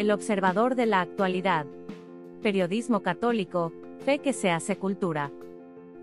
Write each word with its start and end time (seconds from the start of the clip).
El 0.00 0.10
observador 0.12 0.76
de 0.76 0.86
la 0.86 1.02
actualidad. 1.02 1.66
Periodismo 2.40 3.02
católico, 3.02 3.70
fe 4.02 4.18
que 4.18 4.32
se 4.32 4.50
hace 4.50 4.76
cultura. 4.78 5.30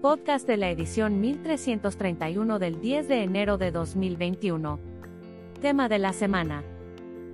Podcast 0.04 0.46
de 0.46 0.56
la 0.56 0.70
edición 0.70 1.20
1331 1.20 2.60
del 2.60 2.80
10 2.80 3.08
de 3.08 3.24
enero 3.24 3.58
de 3.58 3.72
2021. 3.72 4.80
Tema 5.62 5.90
de 5.90 5.98
la 5.98 6.14
semana. 6.14 6.62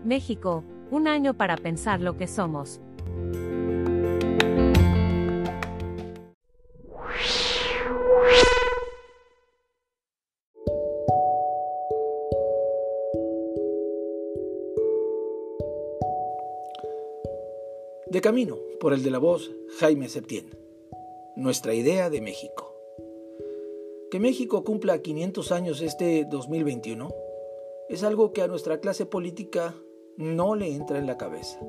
México, 0.06 0.64
un 0.90 1.10
año 1.10 1.34
para 1.34 1.58
pensar 1.58 2.00
lo 2.00 2.16
que 2.16 2.28
somos. 2.28 2.80
Camino, 18.24 18.58
por 18.80 18.94
el 18.94 19.04
de 19.04 19.12
la 19.12 19.20
voz, 19.20 19.52
Jaime 19.80 20.08
Septién. 20.08 20.46
Nuestra 21.36 21.74
idea 21.74 22.10
de 22.10 22.22
México. 22.22 22.74
Que 24.10 24.18
México 24.18 24.64
cumpla 24.64 25.02
500 25.02 25.52
años 25.52 25.82
este 25.82 26.26
2021 26.32 27.14
es 27.90 28.02
algo 28.02 28.32
que 28.32 28.42
a 28.42 28.48
nuestra 28.48 28.80
clase 28.80 29.06
política 29.06 29.76
no 30.16 30.56
le 30.56 30.74
entra 30.74 31.00
en 31.00 31.06
la 31.06 31.18
cabeza. 31.18 31.60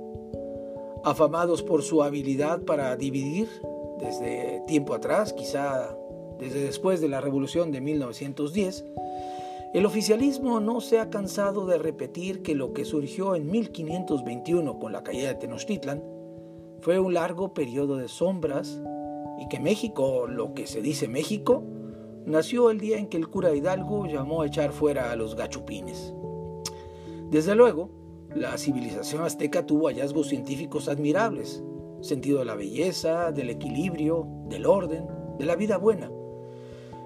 Afamados 1.03 1.65
por 1.65 1.83
su 1.83 2.05
habilidad 2.05 2.63
para 2.63 2.95
dividir 2.95 3.49
desde 3.99 4.63
tiempo 4.69 4.95
atrás, 4.95 5.33
quizá 5.33 5.99
desde 6.39 6.61
después 6.61 7.01
de 7.01 7.09
la 7.09 7.21
revolución 7.21 7.73
de 7.73 7.81
1910, 7.81 8.85
el 9.75 9.85
oficialismo 9.87 10.61
no 10.61 10.81
se 10.81 11.01
ha 11.01 11.11
cansado 11.11 11.67
de 11.67 11.79
repetir 11.79 12.43
que 12.43 12.55
lo 12.55 12.73
que 12.73 12.85
surgió 12.85 13.35
en 13.35 13.51
1521 13.51 14.79
con 14.79 14.93
la 14.93 15.03
caída 15.03 15.31
de 15.31 15.35
Tenochtitlan 15.35 16.14
fue 16.85 16.99
un 16.99 17.15
largo 17.15 17.55
periodo 17.55 17.97
de 17.97 18.09
sombras 18.09 18.79
y 19.41 19.49
que 19.49 19.59
México, 19.59 20.27
lo 20.27 20.53
que 20.53 20.67
se 20.67 20.83
dice 20.83 21.09
México, 21.09 21.65
nació 22.27 22.71
el 22.71 22.79
día 22.79 22.99
en 22.99 23.09
que 23.09 23.17
el 23.17 23.29
cura 23.29 23.55
Hidalgo 23.55 24.05
llamó 24.05 24.43
a 24.43 24.47
echar 24.47 24.71
fuera 24.71 25.11
a 25.11 25.17
los 25.17 25.35
gachupines. 25.35 26.13
Desde 27.31 27.55
luego, 27.55 27.89
la 28.35 28.59
civilización 28.59 29.23
azteca 29.23 29.65
tuvo 29.65 29.87
hallazgos 29.87 30.29
científicos 30.29 30.89
admirables, 30.89 31.65
sentido 32.03 32.41
de 32.41 32.45
la 32.45 32.55
belleza, 32.55 33.33
del 33.33 33.49
equilibrio, 33.49 34.29
del 34.51 34.67
orden, 34.67 35.07
de 35.39 35.47
la 35.47 35.57
vida 35.57 35.79
buena, 35.79 36.13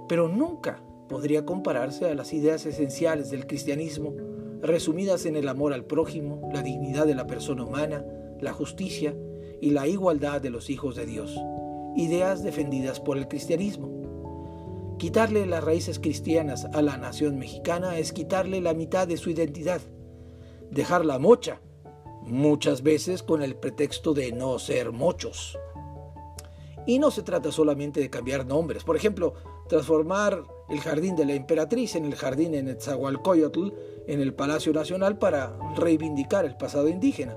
pero 0.09 0.29
nunca 0.29 0.83
podría 1.09 1.47
compararse 1.47 2.11
a 2.11 2.17
las 2.17 2.33
ideas 2.33 2.67
esenciales 2.67 3.31
del 3.31 3.47
cristianismo, 3.47 4.13
resumidas 4.61 5.25
en 5.25 5.37
el 5.37 5.47
amor 5.47 5.73
al 5.73 5.85
prójimo, 5.85 6.51
la 6.53 6.63
dignidad 6.63 7.07
de 7.07 7.15
la 7.15 7.29
persona 7.29 7.63
humana, 7.63 8.05
la 8.41 8.53
justicia 8.53 9.15
y 9.61 9.71
la 9.71 9.87
igualdad 9.87 10.41
de 10.41 10.51
los 10.51 10.71
hijos 10.71 10.95
de 10.97 11.07
Dios, 11.07 11.39
ideas 11.97 12.43
defendidas 12.43 13.01
por 13.01 13.19
el 13.19 13.29
cristianismo. 13.29 14.97
Quitarle 14.99 15.47
las 15.47 15.63
raíces 15.63 15.99
cristianas 15.99 16.67
a 16.73 16.83
la 16.83 16.97
nación 16.97 17.39
mexicana 17.39 17.99
es 17.99 18.13
quitarle 18.13 18.61
la 18.61 18.75
mitad 18.75 19.07
de 19.07 19.17
su 19.17 19.31
identidad, 19.31 19.81
dejarla 20.71 21.19
mocha, 21.19 21.61
muchas 22.23 22.83
veces 22.83 23.23
con 23.23 23.43
el 23.43 23.57
pretexto 23.57 24.13
de 24.15 24.33
no 24.33 24.59
ser 24.59 24.93
mochos. 24.93 25.59
Y 26.87 26.99
no 26.99 27.11
se 27.11 27.23
trata 27.23 27.53
solamente 27.53 28.01
de 28.01 28.11
cambiar 28.11 28.47
nombres, 28.47 28.83
por 28.83 28.97
ejemplo, 28.97 29.35
transformar 29.69 30.45
el 30.69 30.81
jardín 30.81 31.17
de 31.17 31.27
la 31.27 31.35
emperatriz 31.35 31.95
en 31.97 32.05
el 32.05 32.15
jardín 32.15 32.55
en 32.55 32.69
Etzahualcoyotl 32.69 33.69
en 34.07 34.21
el 34.21 34.35
Palacio 34.35 34.73
Nacional 34.73 35.19
para 35.19 35.57
reivindicar 35.77 36.45
el 36.45 36.57
pasado 36.57 36.89
indígena 36.89 37.37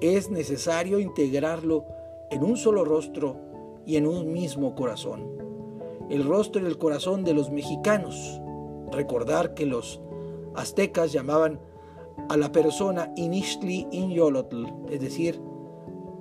es 0.00 0.30
necesario 0.30 0.98
integrarlo 0.98 1.84
en 2.30 2.42
un 2.42 2.56
solo 2.56 2.84
rostro 2.84 3.36
y 3.86 3.96
en 3.96 4.06
un 4.06 4.32
mismo 4.32 4.74
corazón. 4.74 5.28
El 6.10 6.24
rostro 6.24 6.62
y 6.62 6.66
el 6.66 6.78
corazón 6.78 7.24
de 7.24 7.34
los 7.34 7.50
mexicanos. 7.50 8.40
Recordar 8.92 9.54
que 9.54 9.66
los 9.66 10.00
aztecas 10.54 11.12
llamaban 11.12 11.60
a 12.28 12.36
la 12.36 12.52
persona 12.52 13.12
Inixtli 13.16 13.86
Inyolotl, 13.90 14.66
es 14.90 15.00
decir, 15.00 15.40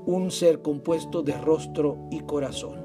un 0.05 0.31
ser 0.31 0.61
compuesto 0.61 1.21
de 1.21 1.33
rostro 1.33 1.97
y 2.09 2.21
corazón. 2.21 2.83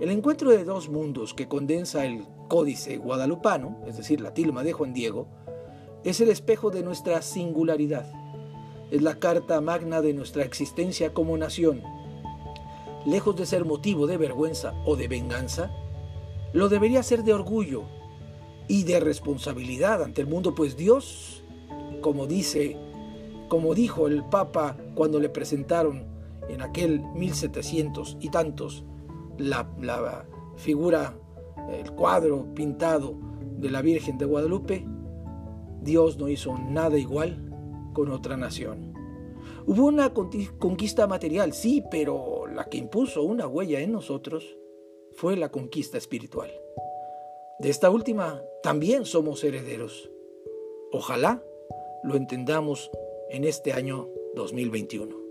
El 0.00 0.10
encuentro 0.10 0.50
de 0.50 0.64
dos 0.64 0.88
mundos 0.88 1.34
que 1.34 1.48
condensa 1.48 2.06
el 2.06 2.24
códice 2.48 2.96
guadalupano, 2.96 3.78
es 3.86 3.96
decir, 3.96 4.20
la 4.20 4.32
tilma 4.32 4.62
de 4.62 4.72
Juan 4.72 4.94
Diego, 4.94 5.26
es 6.04 6.20
el 6.20 6.28
espejo 6.28 6.70
de 6.70 6.82
nuestra 6.82 7.20
singularidad 7.22 8.06
es 8.90 9.02
la 9.02 9.18
carta 9.18 9.60
magna 9.60 10.00
de 10.00 10.14
nuestra 10.14 10.44
existencia 10.44 11.12
como 11.12 11.36
nación. 11.36 11.82
Lejos 13.04 13.36
de 13.36 13.46
ser 13.46 13.64
motivo 13.64 14.06
de 14.06 14.16
vergüenza 14.16 14.74
o 14.84 14.96
de 14.96 15.08
venganza, 15.08 15.70
lo 16.52 16.68
debería 16.68 17.02
ser 17.02 17.24
de 17.24 17.34
orgullo 17.34 17.84
y 18.66 18.84
de 18.84 19.00
responsabilidad 19.00 20.02
ante 20.02 20.20
el 20.20 20.26
mundo, 20.26 20.54
pues 20.54 20.76
Dios, 20.76 21.42
como 22.00 22.26
dice, 22.26 22.76
como 23.48 23.74
dijo 23.74 24.06
el 24.06 24.24
Papa 24.24 24.76
cuando 24.94 25.20
le 25.20 25.28
presentaron 25.28 26.06
en 26.48 26.62
aquel 26.62 27.00
1700 27.14 28.16
y 28.20 28.30
tantos 28.30 28.84
la, 29.36 29.68
la 29.80 30.26
figura, 30.56 31.14
el 31.70 31.92
cuadro 31.92 32.46
pintado 32.54 33.14
de 33.58 33.70
la 33.70 33.82
Virgen 33.82 34.18
de 34.18 34.24
Guadalupe, 34.24 34.86
Dios 35.82 36.18
no 36.18 36.28
hizo 36.28 36.56
nada 36.58 36.98
igual 36.98 37.47
con 37.92 38.10
otra 38.10 38.36
nación. 38.36 38.94
Hubo 39.66 39.86
una 39.86 40.14
conquista 40.14 41.06
material, 41.06 41.52
sí, 41.52 41.84
pero 41.90 42.46
la 42.46 42.68
que 42.68 42.78
impuso 42.78 43.22
una 43.22 43.46
huella 43.46 43.80
en 43.80 43.92
nosotros 43.92 44.56
fue 45.12 45.36
la 45.36 45.50
conquista 45.50 45.98
espiritual. 45.98 46.50
De 47.58 47.70
esta 47.70 47.90
última 47.90 48.42
también 48.62 49.04
somos 49.04 49.44
herederos. 49.44 50.10
Ojalá 50.92 51.42
lo 52.02 52.14
entendamos 52.14 52.90
en 53.30 53.44
este 53.44 53.72
año 53.72 54.08
2021. 54.36 55.27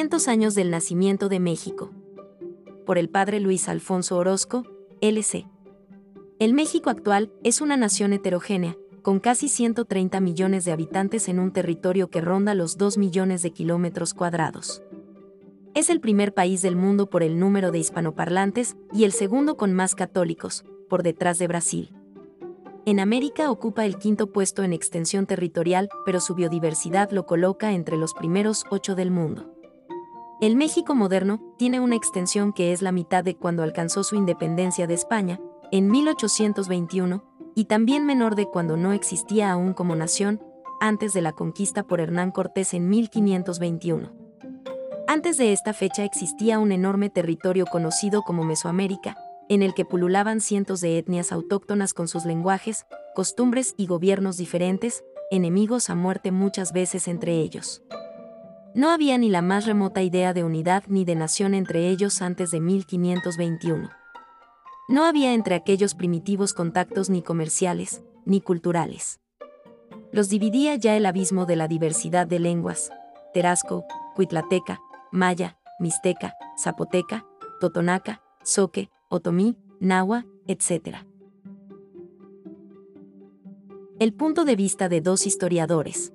500 0.00 0.28
años 0.28 0.54
del 0.54 0.70
nacimiento 0.70 1.28
de 1.28 1.40
México. 1.40 1.90
Por 2.86 2.96
el 2.96 3.10
padre 3.10 3.38
Luis 3.38 3.68
Alfonso 3.68 4.16
Orozco, 4.16 4.64
LC. 5.02 5.46
El 6.38 6.54
México 6.54 6.88
actual 6.88 7.30
es 7.44 7.60
una 7.60 7.76
nación 7.76 8.14
heterogénea, 8.14 8.78
con 9.02 9.20
casi 9.20 9.50
130 9.50 10.18
millones 10.20 10.64
de 10.64 10.72
habitantes 10.72 11.28
en 11.28 11.38
un 11.38 11.52
territorio 11.52 12.08
que 12.08 12.22
ronda 12.22 12.54
los 12.54 12.78
2 12.78 12.96
millones 12.96 13.42
de 13.42 13.50
kilómetros 13.50 14.14
cuadrados. 14.14 14.82
Es 15.74 15.90
el 15.90 16.00
primer 16.00 16.32
país 16.32 16.62
del 16.62 16.76
mundo 16.76 17.10
por 17.10 17.22
el 17.22 17.38
número 17.38 17.70
de 17.70 17.80
hispanoparlantes 17.80 18.76
y 18.94 19.04
el 19.04 19.12
segundo 19.12 19.58
con 19.58 19.74
más 19.74 19.94
católicos, 19.94 20.64
por 20.88 21.02
detrás 21.02 21.38
de 21.38 21.46
Brasil. 21.46 21.92
En 22.86 23.00
América 23.00 23.50
ocupa 23.50 23.84
el 23.84 23.98
quinto 23.98 24.32
puesto 24.32 24.62
en 24.62 24.72
extensión 24.72 25.26
territorial, 25.26 25.90
pero 26.06 26.20
su 26.20 26.34
biodiversidad 26.34 27.10
lo 27.10 27.26
coloca 27.26 27.74
entre 27.74 27.98
los 27.98 28.14
primeros 28.14 28.64
ocho 28.70 28.94
del 28.94 29.10
mundo. 29.10 29.49
El 30.40 30.56
México 30.56 30.94
moderno 30.94 31.38
tiene 31.58 31.80
una 31.80 31.96
extensión 31.96 32.54
que 32.54 32.72
es 32.72 32.80
la 32.80 32.92
mitad 32.92 33.22
de 33.22 33.36
cuando 33.36 33.62
alcanzó 33.62 34.02
su 34.02 34.16
independencia 34.16 34.86
de 34.86 34.94
España, 34.94 35.38
en 35.70 35.90
1821, 35.90 37.22
y 37.54 37.66
también 37.66 38.06
menor 38.06 38.36
de 38.36 38.46
cuando 38.46 38.78
no 38.78 38.94
existía 38.94 39.52
aún 39.52 39.74
como 39.74 39.94
nación, 39.96 40.40
antes 40.80 41.12
de 41.12 41.20
la 41.20 41.32
conquista 41.32 41.82
por 41.82 42.00
Hernán 42.00 42.30
Cortés 42.30 42.72
en 42.72 42.88
1521. 42.88 44.14
Antes 45.06 45.36
de 45.36 45.52
esta 45.52 45.74
fecha 45.74 46.04
existía 46.04 46.58
un 46.58 46.72
enorme 46.72 47.10
territorio 47.10 47.66
conocido 47.66 48.22
como 48.22 48.42
Mesoamérica, 48.42 49.18
en 49.50 49.62
el 49.62 49.74
que 49.74 49.84
pululaban 49.84 50.40
cientos 50.40 50.80
de 50.80 50.96
etnias 50.96 51.32
autóctonas 51.32 51.92
con 51.92 52.08
sus 52.08 52.24
lenguajes, 52.24 52.86
costumbres 53.14 53.74
y 53.76 53.86
gobiernos 53.86 54.38
diferentes, 54.38 55.04
enemigos 55.30 55.90
a 55.90 55.94
muerte 55.94 56.32
muchas 56.32 56.72
veces 56.72 57.08
entre 57.08 57.34
ellos. 57.40 57.82
No 58.74 58.90
había 58.90 59.18
ni 59.18 59.30
la 59.30 59.42
más 59.42 59.66
remota 59.66 60.00
idea 60.02 60.32
de 60.32 60.44
unidad 60.44 60.84
ni 60.86 61.04
de 61.04 61.16
nación 61.16 61.54
entre 61.54 61.88
ellos 61.88 62.22
antes 62.22 62.52
de 62.52 62.60
1521. 62.60 63.90
No 64.88 65.04
había 65.04 65.34
entre 65.34 65.56
aquellos 65.56 65.94
primitivos 65.94 66.54
contactos 66.54 67.10
ni 67.10 67.22
comerciales, 67.22 68.02
ni 68.24 68.40
culturales. 68.40 69.20
Los 70.12 70.28
dividía 70.28 70.76
ya 70.76 70.96
el 70.96 71.06
abismo 71.06 71.46
de 71.46 71.56
la 71.56 71.66
diversidad 71.66 72.28
de 72.28 72.38
lenguas, 72.38 72.92
terasco, 73.34 73.84
cuitlateca, 74.14 74.80
maya, 75.10 75.58
mixteca, 75.80 76.34
zapoteca, 76.56 77.26
totonaca, 77.60 78.22
soque, 78.44 78.90
otomí, 79.08 79.56
nahua, 79.80 80.26
etc. 80.46 80.98
El 83.98 84.14
punto 84.14 84.44
de 84.44 84.56
vista 84.56 84.88
de 84.88 85.00
dos 85.00 85.26
historiadores, 85.26 86.12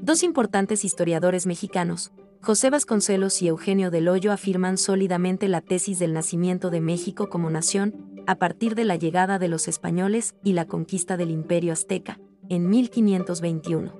Dos 0.00 0.22
importantes 0.22 0.84
historiadores 0.84 1.46
mexicanos, 1.46 2.12
José 2.40 2.70
Vasconcelos 2.70 3.42
y 3.42 3.48
Eugenio 3.48 3.90
del 3.90 4.08
Hoyo 4.08 4.32
afirman 4.32 4.78
sólidamente 4.78 5.48
la 5.48 5.60
tesis 5.60 5.98
del 5.98 6.12
nacimiento 6.12 6.70
de 6.70 6.80
México 6.80 7.28
como 7.28 7.50
nación, 7.50 8.22
a 8.26 8.36
partir 8.36 8.76
de 8.76 8.84
la 8.84 8.94
llegada 8.94 9.40
de 9.40 9.48
los 9.48 9.66
españoles 9.66 10.36
y 10.44 10.52
la 10.52 10.66
conquista 10.66 11.16
del 11.16 11.30
imperio 11.30 11.72
azteca, 11.72 12.20
en 12.48 12.68
1521. 12.70 13.92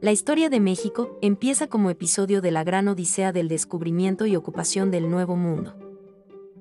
La 0.00 0.12
historia 0.12 0.48
de 0.48 0.60
México 0.60 1.18
empieza 1.22 1.66
como 1.66 1.90
episodio 1.90 2.40
de 2.40 2.52
la 2.52 2.62
gran 2.62 2.86
odisea 2.86 3.32
del 3.32 3.48
descubrimiento 3.48 4.26
y 4.26 4.36
ocupación 4.36 4.92
del 4.92 5.10
Nuevo 5.10 5.36
Mundo. 5.36 5.74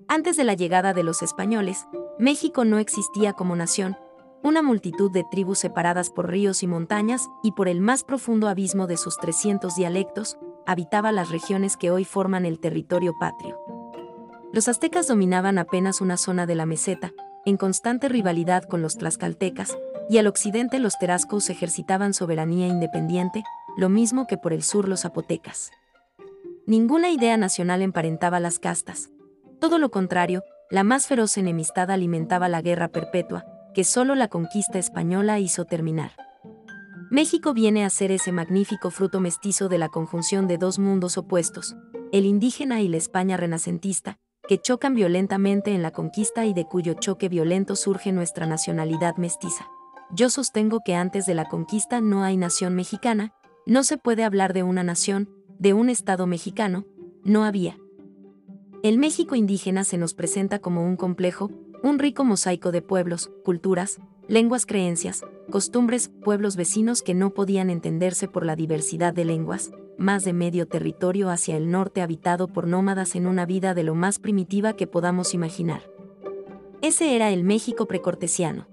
Antes 0.07 0.37
de 0.37 0.43
la 0.43 0.55
llegada 0.55 0.95
de 0.95 1.03
los 1.03 1.21
españoles, 1.21 1.85
México 2.17 2.65
no 2.65 2.79
existía 2.79 3.33
como 3.33 3.55
nación, 3.55 3.95
una 4.43 4.61
multitud 4.61 5.11
de 5.11 5.25
tribus 5.29 5.59
separadas 5.59 6.09
por 6.09 6.29
ríos 6.29 6.63
y 6.63 6.67
montañas 6.67 7.29
y 7.43 7.51
por 7.51 7.67
el 7.67 7.81
más 7.81 8.03
profundo 8.03 8.47
abismo 8.47 8.87
de 8.87 8.97
sus 8.97 9.17
300 9.17 9.75
dialectos, 9.75 10.37
habitaba 10.65 11.11
las 11.11 11.29
regiones 11.29 11.77
que 11.77 11.91
hoy 11.91 12.05
forman 12.05 12.45
el 12.45 12.59
territorio 12.59 13.13
patrio. 13.19 13.59
Los 14.53 14.67
aztecas 14.67 15.07
dominaban 15.07 15.57
apenas 15.57 16.01
una 16.01 16.17
zona 16.17 16.45
de 16.45 16.55
la 16.55 16.65
meseta, 16.65 17.11
en 17.45 17.57
constante 17.57 18.09
rivalidad 18.09 18.63
con 18.63 18.81
los 18.81 18.97
tlaxcaltecas, 18.97 19.77
y 20.09 20.17
al 20.17 20.27
occidente 20.27 20.79
los 20.79 20.97
terascos 20.97 21.49
ejercitaban 21.49 22.13
soberanía 22.13 22.67
independiente, 22.67 23.43
lo 23.77 23.89
mismo 23.89 24.25
que 24.25 24.37
por 24.37 24.53
el 24.53 24.63
sur 24.63 24.87
los 24.87 25.01
zapotecas. 25.01 25.71
Ninguna 26.65 27.09
idea 27.09 27.37
nacional 27.37 27.81
emparentaba 27.81 28.39
las 28.39 28.59
castas. 28.59 29.09
Todo 29.59 29.77
lo 29.77 29.91
contrario, 29.91 30.43
la 30.71 30.83
más 30.83 31.07
feroz 31.07 31.37
enemistad 31.37 31.91
alimentaba 31.91 32.47
la 32.47 32.61
guerra 32.61 32.87
perpetua, 32.87 33.45
que 33.73 33.83
solo 33.83 34.15
la 34.15 34.27
conquista 34.27 34.79
española 34.79 35.39
hizo 35.39 35.65
terminar. 35.65 36.11
México 37.11 37.53
viene 37.53 37.85
a 37.85 37.89
ser 37.89 38.11
ese 38.11 38.31
magnífico 38.31 38.91
fruto 38.91 39.19
mestizo 39.19 39.67
de 39.67 39.79
la 39.79 39.89
conjunción 39.89 40.47
de 40.47 40.57
dos 40.57 40.77
mundos 40.77 41.17
opuestos, 41.17 41.75
el 42.11 42.25
indígena 42.25 42.81
y 42.81 42.87
la 42.87 42.97
España 42.97 43.35
renacentista, 43.37 44.19
que 44.47 44.59
chocan 44.59 44.95
violentamente 44.95 45.73
en 45.73 45.81
la 45.81 45.91
conquista 45.91 46.45
y 46.45 46.53
de 46.53 46.65
cuyo 46.65 46.93
choque 46.93 47.29
violento 47.29 47.75
surge 47.75 48.11
nuestra 48.11 48.45
nacionalidad 48.45 49.17
mestiza. 49.17 49.67
Yo 50.11 50.29
sostengo 50.29 50.79
que 50.83 50.95
antes 50.95 51.25
de 51.25 51.35
la 51.35 51.45
conquista 51.45 52.01
no 52.01 52.23
hay 52.23 52.35
nación 52.35 52.75
mexicana, 52.75 53.33
no 53.67 53.83
se 53.83 53.97
puede 53.97 54.23
hablar 54.23 54.53
de 54.53 54.63
una 54.63 54.83
nación, 54.83 55.29
de 55.59 55.73
un 55.73 55.89
Estado 55.89 56.25
mexicano, 56.25 56.85
no 57.23 57.43
había. 57.43 57.77
El 58.81 58.97
México 58.97 59.35
indígena 59.35 59.83
se 59.83 59.97
nos 59.97 60.13
presenta 60.13 60.59
como 60.59 60.83
un 60.83 60.95
complejo, 60.95 61.51
un 61.81 61.99
rico 61.99 62.23
mosaico 62.23 62.71
de 62.71 62.81
pueblos, 62.81 63.31
culturas, 63.43 63.99
lenguas, 64.27 64.65
creencias, 64.65 65.23
costumbres, 65.49 66.09
pueblos 66.23 66.55
vecinos 66.55 67.01
que 67.01 67.13
no 67.13 67.33
podían 67.33 67.69
entenderse 67.69 68.27
por 68.27 68.45
la 68.45 68.55
diversidad 68.55 69.13
de 69.13 69.25
lenguas, 69.25 69.71
más 69.97 70.23
de 70.23 70.33
medio 70.33 70.67
territorio 70.67 71.29
hacia 71.29 71.57
el 71.57 71.71
norte 71.71 72.01
habitado 72.01 72.47
por 72.47 72.67
nómadas 72.67 73.15
en 73.15 73.27
una 73.27 73.45
vida 73.45 73.73
de 73.73 73.83
lo 73.83 73.95
más 73.95 74.19
primitiva 74.19 74.73
que 74.73 74.87
podamos 74.87 75.33
imaginar. 75.33 75.81
Ese 76.81 77.15
era 77.15 77.31
el 77.31 77.43
México 77.43 77.85
precortesiano. 77.87 78.67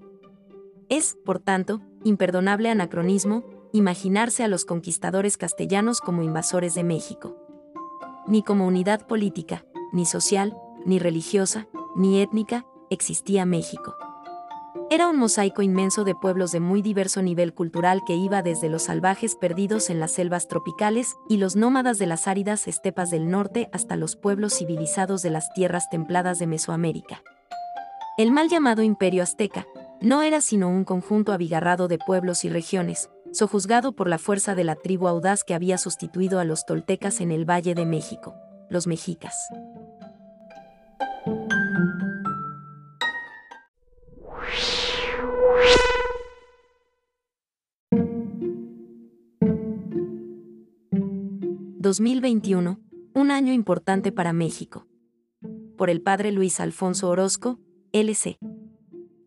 Es, 0.89 1.17
por 1.25 1.39
tanto, 1.39 1.81
imperdonable 2.03 2.69
anacronismo 2.69 3.43
imaginarse 3.73 4.43
a 4.43 4.47
los 4.47 4.63
conquistadores 4.63 5.37
castellanos 5.37 5.99
como 5.99 6.23
invasores 6.23 6.73
de 6.75 6.83
México. 6.83 7.35
Ni 8.27 8.43
como 8.43 8.65
unidad 8.65 9.05
política, 9.07 9.65
ni 9.91 10.05
social, 10.05 10.57
ni 10.85 10.99
religiosa, 10.99 11.67
ni 11.95 12.21
étnica, 12.21 12.65
existía 12.89 13.45
México. 13.45 13.95
Era 14.89 15.09
un 15.09 15.17
mosaico 15.17 15.61
inmenso 15.61 16.05
de 16.05 16.15
pueblos 16.15 16.53
de 16.53 16.61
muy 16.61 16.81
diverso 16.81 17.21
nivel 17.21 17.53
cultural 17.53 18.03
que 18.07 18.15
iba 18.15 18.41
desde 18.41 18.69
los 18.69 18.83
salvajes 18.83 19.35
perdidos 19.35 19.89
en 19.89 19.99
las 19.99 20.11
selvas 20.11 20.47
tropicales 20.47 21.15
y 21.27 21.37
los 21.37 21.57
nómadas 21.57 21.97
de 21.97 22.05
las 22.05 22.27
áridas 22.27 22.69
estepas 22.69 23.11
del 23.11 23.29
norte 23.29 23.69
hasta 23.73 23.97
los 23.97 24.15
pueblos 24.15 24.53
civilizados 24.57 25.21
de 25.23 25.29
las 25.29 25.51
tierras 25.53 25.89
templadas 25.89 26.39
de 26.39 26.47
Mesoamérica. 26.47 27.21
El 28.17 28.31
mal 28.31 28.47
llamado 28.47 28.81
Imperio 28.81 29.23
Azteca 29.23 29.67
no 29.99 30.21
era 30.21 30.39
sino 30.39 30.69
un 30.69 30.85
conjunto 30.85 31.33
abigarrado 31.33 31.89
de 31.89 31.97
pueblos 31.97 32.45
y 32.45 32.49
regiones, 32.49 33.09
sojuzgado 33.33 33.91
por 33.91 34.07
la 34.07 34.17
fuerza 34.17 34.55
de 34.55 34.63
la 34.63 34.75
tribu 34.75 35.07
audaz 35.07 35.43
que 35.43 35.53
había 35.53 35.77
sustituido 35.77 36.39
a 36.39 36.45
los 36.45 36.65
toltecas 36.65 37.19
en 37.19 37.31
el 37.31 37.43
Valle 37.49 37.75
de 37.75 37.85
México, 37.85 38.35
los 38.69 38.87
mexicas. 38.87 39.35
2021, 51.87 52.81
un 53.15 53.31
año 53.31 53.53
importante 53.53 54.11
para 54.11 54.33
México. 54.33 54.85
Por 55.77 55.89
el 55.89 56.01
padre 56.01 56.33
Luis 56.33 56.59
Alfonso 56.59 57.07
Orozco, 57.07 57.61
LC. 57.93 58.37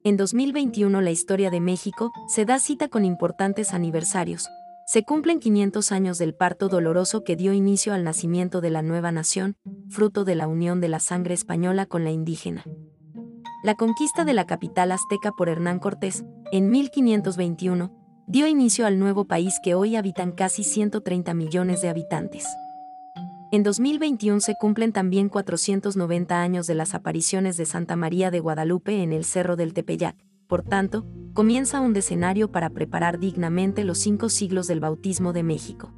En 0.05 0.19
2021 0.19 1.01
la 1.01 1.11
historia 1.11 1.49
de 1.49 1.59
México 1.59 2.12
se 2.29 2.45
da 2.45 2.59
cita 2.59 2.89
con 2.89 3.07
importantes 3.07 3.73
aniversarios. 3.73 4.47
Se 4.87 5.05
cumplen 5.05 5.41
500 5.41 5.91
años 5.91 6.19
del 6.19 6.35
parto 6.35 6.69
doloroso 6.69 7.25
que 7.25 7.35
dio 7.35 7.55
inicio 7.55 7.95
al 7.95 8.05
nacimiento 8.05 8.61
de 8.61 8.69
la 8.69 8.83
nueva 8.83 9.11
nación, 9.11 9.57
fruto 9.89 10.27
de 10.27 10.35
la 10.35 10.47
unión 10.47 10.83
de 10.83 10.89
la 10.89 11.01
sangre 11.01 11.33
española 11.33 11.87
con 11.87 12.05
la 12.05 12.11
indígena. 12.11 12.62
La 13.65 13.75
conquista 13.75 14.27
de 14.27 14.35
la 14.35 14.45
capital 14.45 14.93
azteca 14.93 15.33
por 15.33 15.49
Hernán 15.49 15.79
Cortés, 15.79 16.27
en 16.53 16.69
1521, 16.69 18.00
dio 18.31 18.47
inicio 18.47 18.87
al 18.87 19.00
nuevo 19.00 19.25
país 19.25 19.59
que 19.61 19.75
hoy 19.75 19.97
habitan 19.97 20.31
casi 20.31 20.62
130 20.62 21.35
millones 21.35 21.82
de 21.82 21.88
habitantes. 21.88 22.47
En 23.50 23.65
2021 23.65 24.38
se 24.38 24.55
cumplen 24.55 24.93
también 24.93 25.29
490 25.29 26.41
años 26.41 26.69
de 26.69 26.77
las 26.77 26.94
apariciones 26.94 27.56
de 27.56 27.67
Santa 27.67 27.97
María 27.97 28.31
de 28.31 28.38
Guadalupe 28.38 29.03
en 29.03 29.12
el 29.12 29.25
Cerro 29.25 29.56
del 29.56 29.75
Tepeyac. 29.75 30.15
Por 30.47 30.62
tanto, 30.62 31.05
comienza 31.32 31.81
un 31.81 31.93
decenario 31.93 32.53
para 32.53 32.71
preparar 32.71 33.19
dignamente 33.19 33.82
los 33.82 33.99
cinco 33.99 34.29
siglos 34.29 34.69
del 34.69 34.79
bautismo 34.79 35.33
de 35.33 35.43
México. 35.43 35.93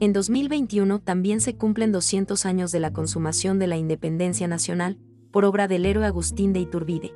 En 0.00 0.12
2021 0.12 0.98
también 0.98 1.40
se 1.40 1.54
cumplen 1.54 1.92
200 1.92 2.44
años 2.44 2.72
de 2.72 2.80
la 2.80 2.92
consumación 2.92 3.60
de 3.60 3.68
la 3.68 3.76
independencia 3.76 4.48
nacional, 4.48 4.98
por 5.30 5.44
obra 5.44 5.68
del 5.68 5.86
héroe 5.86 6.06
Agustín 6.06 6.52
de 6.52 6.58
Iturbide. 6.58 7.12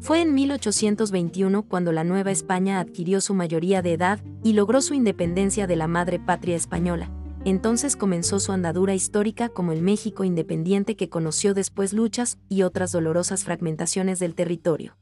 Fue 0.00 0.22
en 0.22 0.34
1821 0.34 1.62
cuando 1.62 1.92
la 1.92 2.04
Nueva 2.04 2.30
España 2.30 2.80
adquirió 2.80 3.20
su 3.20 3.34
mayoría 3.34 3.82
de 3.82 3.92
edad 3.92 4.18
y 4.42 4.54
logró 4.54 4.80
su 4.80 4.94
independencia 4.94 5.66
de 5.66 5.76
la 5.76 5.88
madre 5.88 6.18
patria 6.18 6.56
española. 6.56 7.10
Entonces 7.44 7.96
comenzó 7.96 8.40
su 8.40 8.52
andadura 8.52 8.94
histórica 8.94 9.50
como 9.50 9.72
el 9.72 9.82
México 9.82 10.24
independiente 10.24 10.96
que 10.96 11.10
conoció 11.10 11.52
después 11.52 11.92
luchas 11.92 12.38
y 12.48 12.62
otras 12.62 12.92
dolorosas 12.92 13.44
fragmentaciones 13.44 14.18
del 14.18 14.34
territorio. 14.34 14.96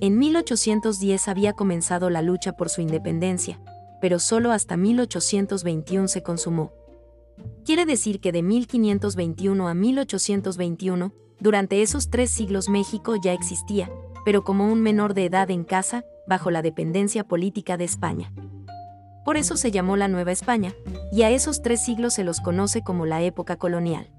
En 0.00 0.18
1810 0.18 1.28
había 1.28 1.54
comenzado 1.54 2.10
la 2.10 2.20
lucha 2.20 2.52
por 2.52 2.68
su 2.68 2.82
independencia, 2.82 3.60
pero 4.00 4.18
solo 4.18 4.52
hasta 4.52 4.76
1821 4.76 6.08
se 6.08 6.22
consumó. 6.22 6.72
Quiere 7.64 7.86
decir 7.86 8.20
que 8.20 8.32
de 8.32 8.42
1521 8.42 9.68
a 9.68 9.74
1821, 9.74 11.12
durante 11.40 11.82
esos 11.82 12.08
tres 12.08 12.30
siglos 12.30 12.68
México 12.68 13.16
ya 13.22 13.32
existía, 13.32 13.90
pero 14.24 14.44
como 14.44 14.70
un 14.70 14.80
menor 14.82 15.14
de 15.14 15.26
edad 15.26 15.50
en 15.50 15.64
casa, 15.64 16.04
bajo 16.26 16.50
la 16.50 16.62
dependencia 16.62 17.24
política 17.24 17.76
de 17.76 17.84
España. 17.84 18.32
Por 19.24 19.36
eso 19.36 19.56
se 19.56 19.70
llamó 19.70 19.96
la 19.96 20.08
Nueva 20.08 20.32
España, 20.32 20.74
y 21.12 21.22
a 21.22 21.30
esos 21.30 21.62
tres 21.62 21.84
siglos 21.84 22.14
se 22.14 22.24
los 22.24 22.40
conoce 22.40 22.82
como 22.82 23.06
la 23.06 23.22
época 23.22 23.56
colonial. 23.56 24.10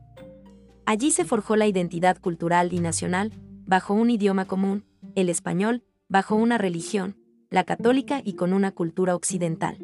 Allí 0.85 1.11
se 1.11 1.25
forjó 1.25 1.55
la 1.55 1.67
identidad 1.67 2.17
cultural 2.19 2.73
y 2.73 2.79
nacional, 2.79 3.31
bajo 3.65 3.93
un 3.93 4.09
idioma 4.09 4.45
común, 4.45 4.85
el 5.15 5.29
español, 5.29 5.83
bajo 6.07 6.35
una 6.35 6.57
religión, 6.57 7.17
la 7.49 7.63
católica 7.63 8.21
y 8.23 8.33
con 8.33 8.53
una 8.53 8.71
cultura 8.71 9.15
occidental. 9.15 9.77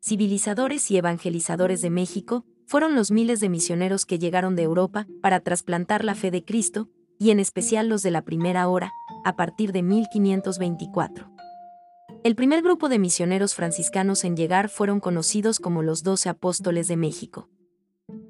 Civilizadores 0.00 0.90
y 0.90 0.96
evangelizadores 0.96 1.80
de 1.80 1.90
México 1.90 2.44
fueron 2.66 2.94
los 2.94 3.10
miles 3.10 3.40
de 3.40 3.48
misioneros 3.48 4.06
que 4.06 4.18
llegaron 4.18 4.56
de 4.56 4.62
Europa 4.62 5.06
para 5.20 5.40
trasplantar 5.40 6.04
la 6.04 6.14
fe 6.14 6.30
de 6.30 6.44
Cristo, 6.44 6.88
y 7.18 7.30
en 7.30 7.38
especial 7.38 7.88
los 7.88 8.02
de 8.02 8.10
la 8.10 8.22
primera 8.22 8.66
hora, 8.68 8.92
a 9.24 9.36
partir 9.36 9.72
de 9.72 9.82
1524. 9.82 11.30
El 12.24 12.36
primer 12.36 12.62
grupo 12.62 12.88
de 12.88 13.00
misioneros 13.00 13.54
franciscanos 13.54 14.22
en 14.22 14.36
llegar 14.36 14.68
fueron 14.68 15.00
conocidos 15.00 15.58
como 15.58 15.82
los 15.82 16.04
Doce 16.04 16.28
Apóstoles 16.28 16.86
de 16.86 16.96
México. 16.96 17.48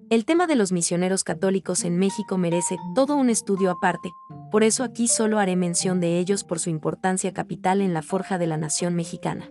El 0.08 0.24
tema 0.24 0.46
de 0.46 0.56
los 0.56 0.72
misioneros 0.72 1.24
católicos 1.24 1.84
en 1.84 1.98
México 1.98 2.38
merece 2.38 2.78
todo 2.94 3.16
un 3.16 3.28
estudio 3.28 3.70
aparte, 3.70 4.10
por 4.50 4.64
eso 4.64 4.82
aquí 4.82 5.08
solo 5.08 5.38
haré 5.38 5.56
mención 5.56 6.00
de 6.00 6.18
ellos 6.18 6.42
por 6.42 6.58
su 6.58 6.70
importancia 6.70 7.32
capital 7.32 7.82
en 7.82 7.92
la 7.92 8.02
forja 8.02 8.38
de 8.38 8.46
la 8.46 8.56
nación 8.56 8.94
mexicana. 8.94 9.50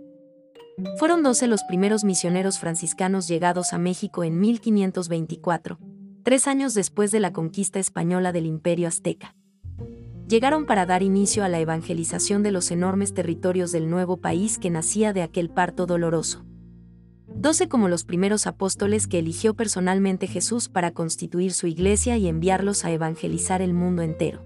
Fueron 0.98 1.22
doce 1.22 1.48
los 1.48 1.64
primeros 1.64 2.04
misioneros 2.04 2.58
franciscanos 2.58 3.28
llegados 3.28 3.74
a 3.74 3.78
México 3.78 4.24
en 4.24 4.40
1524, 4.40 5.78
tres 6.24 6.48
años 6.48 6.74
después 6.74 7.12
de 7.12 7.20
la 7.20 7.32
conquista 7.32 7.80
española 7.80 8.32
del 8.32 8.48
Imperio 8.48 8.88
Azteca 8.88 9.36
llegaron 10.32 10.66
para 10.66 10.86
dar 10.86 11.04
inicio 11.04 11.44
a 11.44 11.50
la 11.50 11.60
evangelización 11.60 12.42
de 12.42 12.52
los 12.52 12.72
enormes 12.72 13.14
territorios 13.14 13.74
del 13.74 13.90
nuevo 13.90 14.16
país 14.16 14.58
que 14.58 14.70
nacía 14.70 15.12
de 15.12 15.24
aquel 15.24 15.50
parto 15.50 15.86
doloroso. 15.86 16.46
doce 17.28 17.68
como 17.68 17.90
los 17.90 18.06
primeros 18.06 18.48
apóstoles 18.48 19.08
que 19.08 19.20
eligió 19.20 19.56
personalmente 19.56 20.28
Jesús 20.28 20.70
para 20.70 20.92
constituir 20.92 21.52
su 21.52 21.68
iglesia 21.68 22.16
y 22.16 22.30
enviarlos 22.30 22.86
a 22.86 22.92
evangelizar 22.92 23.62
el 23.62 23.74
mundo 23.74 24.04
entero. 24.04 24.42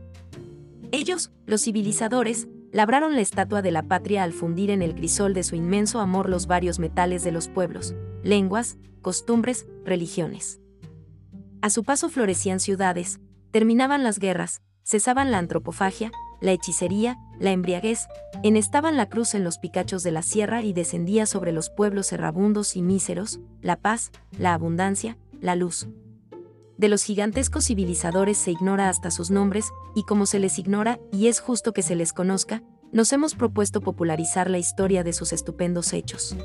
Ellos, 0.91 1.31
los 1.45 1.61
civilizadores, 1.61 2.47
labraron 2.71 3.13
la 3.13 3.21
estatua 3.21 3.61
de 3.61 3.71
la 3.71 3.83
patria 3.83 4.23
al 4.23 4.33
fundir 4.33 4.71
en 4.71 4.81
el 4.81 4.95
crisol 4.95 5.35
de 5.35 5.43
su 5.43 5.55
inmenso 5.55 5.99
amor 5.99 6.29
los 6.29 6.47
varios 6.47 6.79
metales 6.79 7.23
de 7.23 7.31
los 7.31 7.47
pueblos, 7.47 7.93
lenguas, 8.23 8.79
costumbres, 9.03 9.67
religiones. 9.83 10.59
A 11.61 11.69
su 11.69 11.83
paso 11.83 12.09
florecían 12.09 12.59
ciudades, 12.59 13.19
terminaban 13.51 14.03
las 14.03 14.17
guerras, 14.17 14.61
cesaban 14.85 15.31
la 15.31 15.39
antropofagia, 15.39 16.11
la 16.39 16.51
hechicería, 16.51 17.17
la 17.39 17.51
embriaguez, 17.51 18.07
enestaban 18.43 18.95
la 18.95 19.09
cruz 19.09 19.33
en 19.33 19.43
los 19.43 19.57
picachos 19.57 20.03
de 20.03 20.11
la 20.11 20.21
sierra 20.21 20.61
y 20.61 20.73
descendía 20.73 21.25
sobre 21.25 21.51
los 21.51 21.69
pueblos 21.69 22.13
errabundos 22.13 22.75
y 22.75 22.81
míseros, 22.81 23.39
la 23.61 23.75
paz, 23.77 24.11
la 24.37 24.53
abundancia, 24.53 25.17
la 25.41 25.55
luz. 25.55 25.87
De 26.77 26.89
los 26.89 27.03
gigantescos 27.03 27.65
civilizadores 27.65 28.37
se 28.37 28.51
ignora 28.51 28.89
hasta 28.89 29.09
sus 29.09 29.31
nombres, 29.31 29.71
y 29.95 30.03
como 30.03 30.25
se 30.25 30.39
les 30.39 30.59
ignora, 30.59 30.99
y 31.11 31.27
es 31.27 31.39
justo 31.39 31.73
que 31.73 31.81
se 31.81 31.95
les 31.95 32.11
conozca, 32.13 32.63
nos 32.91 33.11
hemos 33.13 33.33
propuesto 33.33 33.81
popularizar 33.81 34.49
la 34.49 34.57
historia 34.57 35.03
de 35.03 35.13
sus 35.13 35.33
estupendos 35.33 35.93
hechos. 35.93 36.35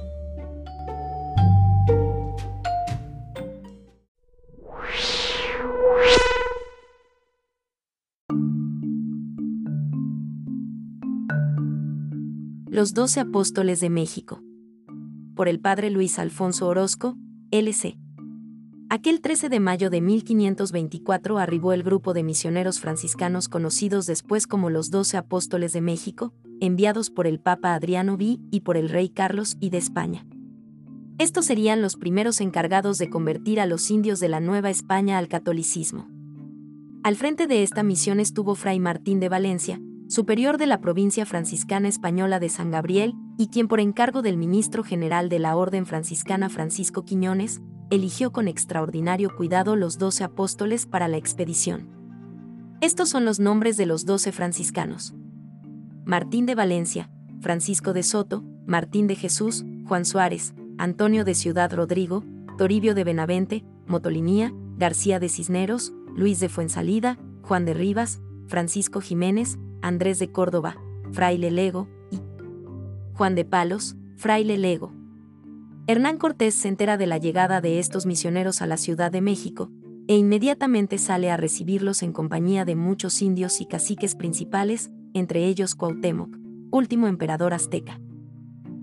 Los 12.80 12.94
Doce 12.94 13.20
Apóstoles 13.20 13.80
de 13.80 13.90
México. 13.90 14.42
Por 15.36 15.48
el 15.48 15.60
padre 15.60 15.90
Luis 15.90 16.18
Alfonso 16.18 16.66
Orozco, 16.66 17.14
LC. 17.50 17.98
Aquel 18.88 19.20
13 19.20 19.50
de 19.50 19.60
mayo 19.60 19.90
de 19.90 20.00
1524 20.00 21.36
arribó 21.36 21.74
el 21.74 21.82
grupo 21.82 22.14
de 22.14 22.22
misioneros 22.22 22.80
franciscanos 22.80 23.50
conocidos 23.50 24.06
después 24.06 24.46
como 24.46 24.70
los 24.70 24.90
Doce 24.90 25.18
Apóstoles 25.18 25.74
de 25.74 25.82
México, 25.82 26.32
enviados 26.58 27.10
por 27.10 27.26
el 27.26 27.38
Papa 27.38 27.74
Adriano 27.74 28.14
V 28.14 28.38
y 28.50 28.60
por 28.60 28.78
el 28.78 28.88
Rey 28.88 29.10
Carlos 29.10 29.58
I 29.60 29.68
de 29.68 29.76
España. 29.76 30.24
Estos 31.18 31.44
serían 31.44 31.82
los 31.82 31.96
primeros 31.96 32.40
encargados 32.40 32.96
de 32.96 33.10
convertir 33.10 33.60
a 33.60 33.66
los 33.66 33.90
indios 33.90 34.20
de 34.20 34.30
la 34.30 34.40
Nueva 34.40 34.70
España 34.70 35.18
al 35.18 35.28
catolicismo. 35.28 36.08
Al 37.02 37.14
frente 37.16 37.46
de 37.46 37.62
esta 37.62 37.82
misión 37.82 38.20
estuvo 38.20 38.54
Fray 38.54 38.80
Martín 38.80 39.20
de 39.20 39.28
Valencia, 39.28 39.82
superior 40.10 40.58
de 40.58 40.66
la 40.66 40.80
provincia 40.80 41.24
franciscana 41.24 41.86
española 41.86 42.40
de 42.40 42.48
San 42.48 42.72
Gabriel, 42.72 43.14
y 43.38 43.46
quien 43.46 43.68
por 43.68 43.78
encargo 43.78 44.22
del 44.22 44.36
ministro 44.36 44.82
general 44.82 45.28
de 45.28 45.38
la 45.38 45.54
Orden 45.54 45.86
franciscana 45.86 46.48
Francisco 46.48 47.04
Quiñones, 47.04 47.60
eligió 47.90 48.32
con 48.32 48.48
extraordinario 48.48 49.30
cuidado 49.36 49.76
los 49.76 49.98
doce 49.98 50.24
apóstoles 50.24 50.86
para 50.86 51.06
la 51.06 51.16
expedición. 51.16 51.88
Estos 52.80 53.08
son 53.08 53.24
los 53.24 53.38
nombres 53.38 53.76
de 53.76 53.86
los 53.86 54.04
doce 54.04 54.32
franciscanos. 54.32 55.14
Martín 56.04 56.44
de 56.44 56.56
Valencia, 56.56 57.08
Francisco 57.40 57.92
de 57.92 58.02
Soto, 58.02 58.42
Martín 58.66 59.06
de 59.06 59.14
Jesús, 59.14 59.64
Juan 59.86 60.04
Suárez, 60.04 60.54
Antonio 60.76 61.24
de 61.24 61.36
Ciudad 61.36 61.72
Rodrigo, 61.72 62.24
Toribio 62.58 62.96
de 62.96 63.04
Benavente, 63.04 63.64
Motolinía, 63.86 64.52
García 64.76 65.20
de 65.20 65.28
Cisneros, 65.28 65.92
Luis 66.16 66.40
de 66.40 66.48
Fuensalida, 66.48 67.16
Juan 67.42 67.64
de 67.64 67.74
Rivas, 67.74 68.20
Francisco 68.48 69.00
Jiménez, 69.00 69.56
Andrés 69.82 70.18
de 70.18 70.30
Córdoba, 70.30 70.76
Fraile 71.12 71.50
Lego, 71.50 71.88
y 72.10 72.20
Juan 73.14 73.34
de 73.34 73.44
Palos, 73.44 73.96
Fraile 74.16 74.58
Lego. 74.58 74.92
Hernán 75.86 76.18
Cortés 76.18 76.54
se 76.54 76.68
entera 76.68 76.96
de 76.96 77.06
la 77.06 77.18
llegada 77.18 77.60
de 77.60 77.78
estos 77.78 78.06
misioneros 78.06 78.62
a 78.62 78.66
la 78.66 78.76
Ciudad 78.76 79.10
de 79.10 79.20
México, 79.20 79.70
e 80.06 80.16
inmediatamente 80.16 80.98
sale 80.98 81.30
a 81.30 81.36
recibirlos 81.36 82.02
en 82.02 82.12
compañía 82.12 82.64
de 82.64 82.76
muchos 82.76 83.22
indios 83.22 83.60
y 83.60 83.66
caciques 83.66 84.14
principales, 84.14 84.90
entre 85.14 85.46
ellos 85.46 85.74
Cuauhtémoc, 85.74 86.36
último 86.70 87.06
emperador 87.06 87.54
azteca. 87.54 88.00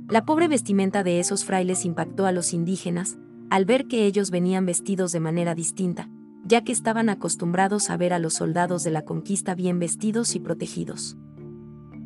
La 0.10 0.26
pobre 0.26 0.48
vestimenta 0.48 1.04
de 1.04 1.20
esos 1.20 1.44
frailes 1.44 1.84
impactó 1.84 2.26
a 2.26 2.32
los 2.32 2.54
indígenas, 2.54 3.18
al 3.50 3.66
ver 3.66 3.88
que 3.88 4.06
ellos 4.06 4.32
venían 4.32 4.66
vestidos 4.66 5.12
de 5.12 5.20
manera 5.20 5.54
distinta, 5.54 6.10
ya 6.48 6.64
que 6.64 6.72
estaban 6.72 7.10
acostumbrados 7.10 7.90
a 7.90 7.98
ver 7.98 8.14
a 8.14 8.20
los 8.20 8.36
soldados 8.36 8.84
de 8.84 8.92
la 8.92 9.04
conquista 9.04 9.54
bien 9.54 9.80
vestidos 9.80 10.36
y 10.36 10.40
protegidos. 10.40 11.18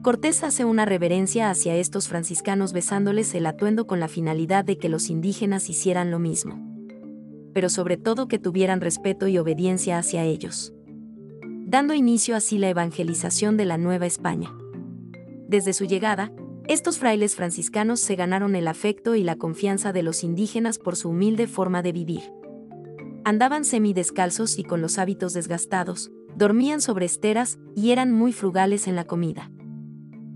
Cortés 0.02 0.44
hace 0.44 0.66
una 0.66 0.86
reverencia 0.86 1.52
hacia 1.52 1.76
estos 1.76 2.08
franciscanos 2.08 2.74
besándoles 2.74 3.36
el 3.36 3.46
atuendo 3.46 3.86
con 3.86 4.00
la 4.00 4.08
finalidad 4.08 4.66
de 4.66 4.80
que 4.80 4.90
los 4.90 5.12
indígenas 5.12 5.70
hicieran 5.70 6.10
lo 6.10 6.18
mismo. 6.18 6.60
Pero 7.54 7.70
sobre 7.70 7.98
todo 7.98 8.28
que 8.28 8.40
tuvieran 8.40 8.82
respeto 8.82 9.28
y 9.28 9.38
obediencia 9.38 10.00
hacia 10.00 10.24
ellos. 10.24 10.74
Dando 11.44 11.94
inicio 11.94 12.36
así 12.36 12.58
la 12.58 12.70
evangelización 12.70 13.58
de 13.58 13.66
la 13.66 13.78
Nueva 13.78 14.08
España. 14.08 14.52
Desde 15.48 15.74
su 15.74 15.86
llegada, 15.86 16.32
estos 16.68 16.98
frailes 16.98 17.36
franciscanos 17.36 18.00
se 18.00 18.16
ganaron 18.16 18.56
el 18.56 18.68
afecto 18.68 19.14
y 19.14 19.24
la 19.24 19.36
confianza 19.36 19.94
de 19.94 20.02
los 20.02 20.24
indígenas 20.24 20.80
por 20.80 20.96
su 20.96 21.10
humilde 21.10 21.46
forma 21.46 21.84
de 21.84 21.92
vivir. 21.92 22.41
Andaban 23.24 23.66
semidescalzos 23.66 24.58
y 24.58 24.64
con 24.64 24.82
los 24.82 24.98
hábitos 24.98 25.34
desgastados, 25.34 26.12
dormían 26.36 26.82
sobre 26.82 27.06
esteras 27.06 27.60
y 27.76 27.92
eran 27.92 28.12
muy 28.12 28.34
frugales 28.34 28.88
en 28.88 28.96
la 28.96 29.04
comida. 29.06 29.52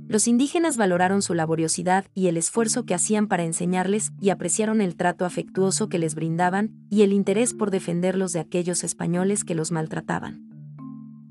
Los 0.08 0.28
indígenas 0.28 0.78
valoraron 0.78 1.24
su 1.24 1.34
laboriosidad 1.34 2.06
y 2.14 2.28
el 2.28 2.38
esfuerzo 2.38 2.86
que 2.86 2.94
hacían 2.94 3.28
para 3.28 3.44
enseñarles 3.44 4.12
y 4.22 4.30
apreciaron 4.30 4.82
el 4.82 4.96
trato 4.96 5.26
afectuoso 5.26 5.90
que 5.90 5.98
les 5.98 6.14
brindaban 6.14 6.76
y 6.92 7.02
el 7.02 7.12
interés 7.12 7.56
por 7.56 7.72
defenderlos 7.72 8.32
de 8.32 8.40
aquellos 8.40 8.84
españoles 8.84 9.44
que 9.44 9.56
los 9.56 9.72
maltrataban. 9.72 10.48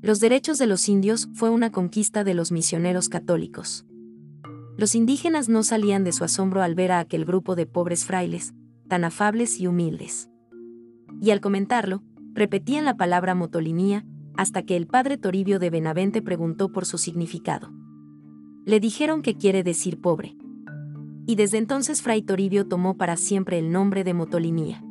Los 0.01 0.19
derechos 0.19 0.57
de 0.57 0.67
los 0.67 0.89
indios 0.89 1.29
fue 1.33 1.49
una 1.49 1.71
conquista 1.71 2.25
de 2.25 2.33
los 2.33 2.51
misioneros 2.51 3.07
católicos. 3.07 3.85
Los 4.77 4.93
indígenas 4.93 5.47
no 5.47 5.63
salían 5.63 6.03
de 6.03 6.11
su 6.11 6.25
asombro 6.25 6.61
al 6.61 6.75
ver 6.75 6.91
a 6.91 6.99
aquel 6.99 7.23
grupo 7.23 7.55
de 7.55 7.65
pobres 7.65 8.03
frailes, 8.03 8.53
tan 8.89 9.05
afables 9.05 9.57
y 9.61 9.67
humildes. 9.67 10.29
Y 11.21 11.31
al 11.31 11.41
comentarlo, 11.41 12.03
repetían 12.33 12.85
la 12.85 12.97
palabra 12.97 13.35
motolinía, 13.35 14.05
hasta 14.35 14.63
que 14.63 14.75
el 14.75 14.87
padre 14.87 15.17
Toribio 15.17 15.59
de 15.59 15.69
Benavente 15.69 16.21
preguntó 16.21 16.71
por 16.71 16.85
su 16.85 16.97
significado 16.97 17.71
le 18.65 18.79
dijeron 18.79 19.21
que 19.21 19.35
quiere 19.35 19.63
decir 19.63 20.01
pobre. 20.01 20.35
Y 21.27 21.35
desde 21.35 21.59
entonces 21.59 22.01
Fray 22.01 22.23
Toribio 22.23 22.67
tomó 22.67 22.97
para 22.97 23.15
siempre 23.15 23.59
el 23.59 23.71
nombre 23.71 24.03
de 24.03 24.13
Motolinía. 24.13 24.83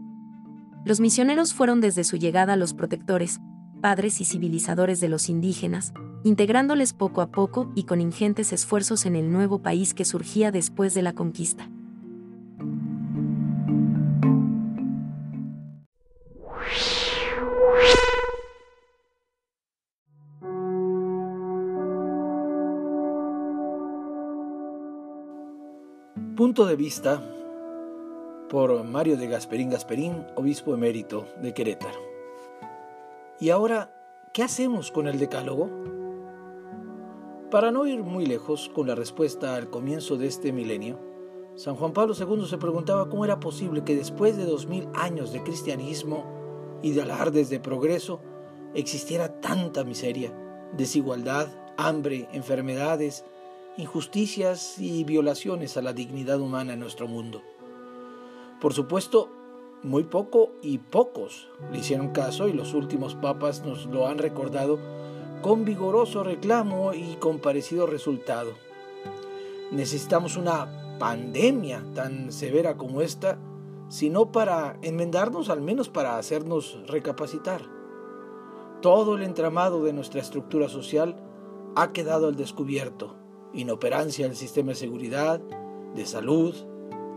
Los 0.85 1.01
misioneros 1.01 1.55
fueron 1.55 1.81
desde 1.81 2.05
su 2.05 2.17
llegada 2.17 2.57
los 2.57 2.73
protectores, 2.73 3.41
padres 3.81 4.21
y 4.21 4.25
civilizadores 4.25 5.01
de 5.01 5.09
los 5.09 5.29
indígenas, 5.29 5.93
integrándoles 6.23 6.93
poco 6.93 7.21
a 7.21 7.31
poco 7.31 7.73
y 7.75 7.83
con 7.83 8.01
ingentes 8.01 8.53
esfuerzos 8.53 9.07
en 9.07 9.17
el 9.17 9.33
nuevo 9.33 9.61
país 9.61 9.93
que 9.93 10.05
surgía 10.05 10.53
después 10.53 10.95
de 10.95 11.03
la 11.03 11.13
conquista. 11.13 11.69
Punto 26.45 26.67
de 26.67 26.77
vista 26.77 27.23
por 28.51 28.85
Mario 28.85 29.17
de 29.17 29.29
Gasperín 29.29 29.71
Gasperín, 29.71 30.27
obispo 30.37 30.75
emérito 30.75 31.27
de 31.41 31.55
Querétaro. 31.55 31.99
Y 33.41 33.49
ahora, 33.49 33.91
¿qué 34.35 34.43
hacemos 34.43 34.91
con 34.91 35.09
el 35.09 35.19
decálogo? 35.19 35.71
Para 37.51 37.71
no 37.71 37.87
ir 37.87 38.03
muy 38.03 38.27
lejos 38.27 38.71
con 38.75 38.87
la 38.87 38.95
respuesta 38.95 39.57
al 39.57 39.71
comienzo 39.71 40.19
de 40.19 40.27
este 40.27 40.53
milenio, 40.53 41.01
San 41.55 41.77
Juan 41.77 41.95
Pablo 41.95 42.13
II 42.15 42.47
se 42.47 42.59
preguntaba 42.59 43.09
cómo 43.09 43.25
era 43.25 43.41
posible 43.41 43.83
que 43.83 43.97
después 43.97 44.37
de 44.37 44.45
dos 44.45 44.67
mil 44.67 44.87
años 44.93 45.33
de 45.33 45.43
cristianismo 45.43 46.27
y 46.83 46.91
de 46.91 47.01
alardes 47.01 47.49
de 47.49 47.59
progreso 47.59 48.21
existiera 48.75 49.41
tanta 49.41 49.83
miseria, 49.83 50.31
desigualdad, 50.77 51.49
hambre, 51.79 52.29
enfermedades, 52.33 53.25
injusticias 53.77 54.79
y 54.79 55.03
violaciones 55.03 55.77
a 55.77 55.83
la 55.83 55.93
dignidad 55.93 56.41
humana 56.41 56.75
en 56.75 56.81
nuestro 56.81 57.09
mundo. 57.09 57.43
Por 58.61 58.73
supuesto, 58.73 59.31
muy 59.83 60.05
poco 60.05 60.53
y 60.63 60.79
pocos 60.79 61.49
le 61.73 61.79
hicieron 61.79 62.11
caso 62.11 62.47
y 62.47 62.53
los 62.53 62.73
últimos 62.73 63.17
papas 63.17 63.65
nos 63.65 63.87
lo 63.87 64.07
han 64.07 64.19
recordado 64.19 64.79
con 65.43 65.65
vigoroso 65.65 66.23
reclamo 66.23 66.95
y 66.95 67.17
con 67.17 67.41
parecido 67.41 67.87
resultado. 67.87 68.53
Necesitamos 69.73 70.37
una 70.37 70.97
pandemia 71.01 71.85
tan 71.95 72.31
severa 72.31 72.77
como 72.77 73.01
esta, 73.01 73.39
sino 73.89 74.31
para 74.31 74.79
enmendarnos, 74.83 75.51
al 75.51 75.61
menos 75.61 75.89
para 75.89 76.17
hacernos 76.17 76.79
recapacitar. 76.87 77.63
Todo 78.81 79.17
el 79.17 79.25
entramado 79.25 79.83
de 79.83 79.93
nuestra 79.93 80.21
estructura 80.21 80.69
social 80.69 81.17
ha 81.75 81.93
quedado 81.93 82.29
al 82.29 82.37
descubierto 82.37 83.24
inoperancia 83.55 84.27
del 84.27 84.37
sistema 84.37 84.71
de 84.71 84.77
seguridad, 84.77 85.41
de 85.95 86.07
salud, 86.07 86.55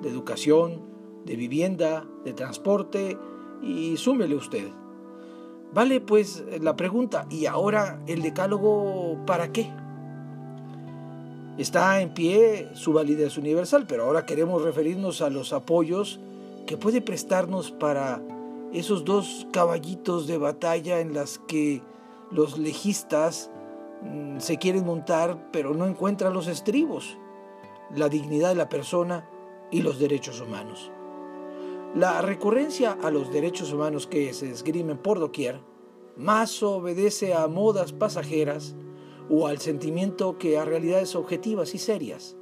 de 0.01 0.09
educación, 0.09 0.81
de 1.25 1.35
vivienda, 1.35 2.05
de 2.23 2.33
transporte 2.33 3.17
y 3.61 3.97
súmele 3.97 4.35
usted. 4.35 4.69
Vale 5.73 5.99
pues 5.99 6.43
la 6.61 6.75
pregunta, 6.75 7.27
¿y 7.29 7.45
ahora 7.45 8.01
el 8.07 8.21
decálogo 8.21 9.17
para 9.25 9.51
qué? 9.51 9.69
Está 11.57 12.01
en 12.01 12.13
pie 12.13 12.69
su 12.73 12.93
validez 12.93 13.37
universal, 13.37 13.85
pero 13.87 14.05
ahora 14.05 14.25
queremos 14.25 14.61
referirnos 14.61 15.21
a 15.21 15.29
los 15.29 15.53
apoyos 15.53 16.19
que 16.65 16.77
puede 16.77 17.01
prestarnos 17.01 17.71
para 17.71 18.21
esos 18.73 19.05
dos 19.05 19.47
caballitos 19.51 20.27
de 20.27 20.37
batalla 20.37 20.99
en 20.99 21.13
las 21.13 21.39
que 21.39 21.81
los 22.31 22.57
legistas 22.57 23.49
se 24.37 24.57
quieren 24.57 24.85
montar 24.85 25.49
pero 25.51 25.73
no 25.73 25.85
encuentran 25.85 26.33
los 26.33 26.47
estribos, 26.47 27.17
la 27.95 28.09
dignidad 28.09 28.49
de 28.49 28.55
la 28.55 28.69
persona 28.69 29.29
y 29.71 29.81
los 29.81 29.99
derechos 29.99 30.41
humanos. 30.41 30.91
La 31.95 32.21
recurrencia 32.21 32.97
a 33.01 33.11
los 33.11 33.31
derechos 33.31 33.71
humanos 33.73 34.07
que 34.07 34.33
se 34.33 34.49
esgrimen 34.51 34.97
por 34.97 35.19
doquier 35.19 35.61
más 36.15 36.61
obedece 36.63 37.33
a 37.33 37.47
modas 37.47 37.93
pasajeras 37.93 38.75
o 39.29 39.47
al 39.47 39.59
sentimiento 39.59 40.37
que 40.37 40.57
a 40.57 40.65
realidades 40.65 41.15
objetivas 41.15 41.75
y 41.75 41.77
serias. 41.77 42.35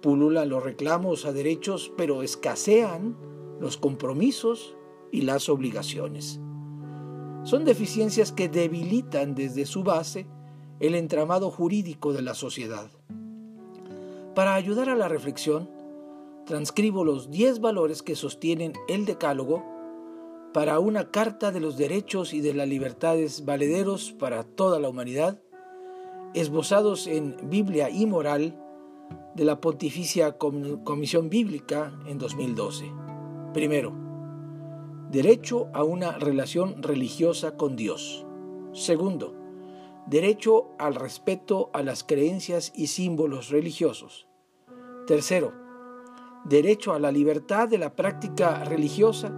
Pululan 0.00 0.48
los 0.48 0.62
reclamos 0.62 1.24
a 1.24 1.32
derechos, 1.32 1.92
pero 1.96 2.22
escasean 2.22 3.16
los 3.60 3.76
compromisos 3.76 4.76
y 5.10 5.22
las 5.22 5.48
obligaciones. 5.48 6.40
Son 7.44 7.64
deficiencias 7.64 8.32
que 8.32 8.48
debilitan 8.48 9.34
desde 9.34 9.66
su 9.66 9.82
base 9.82 10.26
el 10.80 10.94
entramado 10.94 11.50
jurídico 11.50 12.12
de 12.12 12.22
la 12.22 12.34
sociedad. 12.34 12.90
Para 14.34 14.54
ayudar 14.54 14.88
a 14.88 14.96
la 14.96 15.08
reflexión, 15.08 15.70
transcribo 16.44 17.04
los 17.04 17.30
10 17.30 17.60
valores 17.60 18.02
que 18.02 18.16
sostienen 18.16 18.72
el 18.88 19.06
Decálogo 19.06 19.64
para 20.52 20.78
una 20.78 21.10
Carta 21.10 21.50
de 21.50 21.60
los 21.60 21.76
Derechos 21.76 22.34
y 22.34 22.40
de 22.40 22.54
las 22.54 22.68
Libertades 22.68 23.44
valederos 23.44 24.12
para 24.12 24.44
toda 24.44 24.78
la 24.78 24.88
humanidad, 24.88 25.40
esbozados 26.34 27.06
en 27.06 27.36
Biblia 27.44 27.90
y 27.90 28.06
Moral 28.06 28.60
de 29.34 29.44
la 29.44 29.60
Pontificia 29.60 30.38
Comisión 30.38 31.28
Bíblica 31.28 31.92
en 32.06 32.18
2012. 32.18 32.92
Primero, 33.52 33.92
derecho 35.10 35.68
a 35.72 35.84
una 35.84 36.18
relación 36.18 36.82
religiosa 36.82 37.56
con 37.56 37.76
Dios. 37.76 38.26
Segundo, 38.72 39.34
derecho 40.06 40.70
al 40.78 40.94
respeto 40.94 41.70
a 41.72 41.82
las 41.82 42.04
creencias 42.04 42.72
y 42.74 42.88
símbolos 42.88 43.50
religiosos. 43.50 44.26
Tercero, 45.06 45.52
derecho 46.44 46.92
a 46.92 46.98
la 46.98 47.10
libertad 47.10 47.68
de 47.68 47.78
la 47.78 47.96
práctica 47.96 48.64
religiosa 48.64 49.32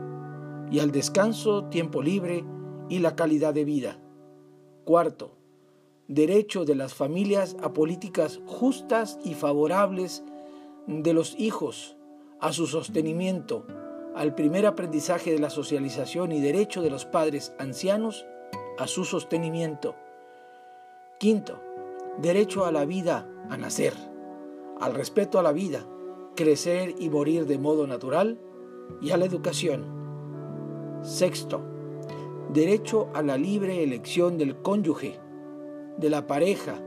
y 0.71 0.81
al 0.81 0.91
descanso, 0.91 1.67
tiempo 1.67 2.03
libre 2.03 2.45
y 2.89 2.99
la 2.99 3.15
calidad 3.15 3.55
de 3.55 3.65
vida. 3.65 4.01
Cuarto, 4.85 5.37
derecho 6.09 6.65
de 6.65 6.75
las 6.75 6.95
familias 6.95 7.57
a 7.63 7.73
políticas 7.73 8.41
justas 8.47 9.19
y 9.25 9.35
favorables 9.35 10.25
de 10.87 11.13
los 11.13 11.35
hijos, 11.39 11.97
a 12.41 12.53
su 12.53 12.67
sostenimiento, 12.67 13.67
al 14.15 14.35
primer 14.35 14.67
aprendizaje 14.67 15.33
de 15.33 15.39
la 15.39 15.51
socialización 15.51 16.33
y 16.33 16.41
derecho 16.41 16.83
de 16.83 16.91
los 16.91 17.05
padres 17.05 17.53
ancianos 17.59 18.27
a 18.79 18.87
su 18.87 19.05
sostenimiento. 19.05 19.95
Quinto, 21.19 21.59
derecho 22.19 22.67
a 22.67 22.73
la 22.73 22.85
vida, 22.85 23.27
a 23.49 23.57
nacer, 23.57 23.95
al 24.79 24.95
respeto 24.95 25.39
a 25.39 25.43
la 25.43 25.53
vida, 25.53 25.87
crecer 26.35 26.95
y 26.99 27.09
morir 27.09 27.47
de 27.47 27.57
modo 27.57 27.87
natural 27.87 28.39
y 29.00 29.13
a 29.13 29.17
la 29.17 29.25
educación. 29.25 29.87
Sexto, 31.00 31.63
derecho 32.52 33.09
a 33.15 33.23
la 33.23 33.39
libre 33.39 33.83
elección 33.83 34.37
del 34.37 34.61
cónyuge, 34.61 35.19
de 35.97 36.11
la 36.11 36.26
pareja, 36.26 36.83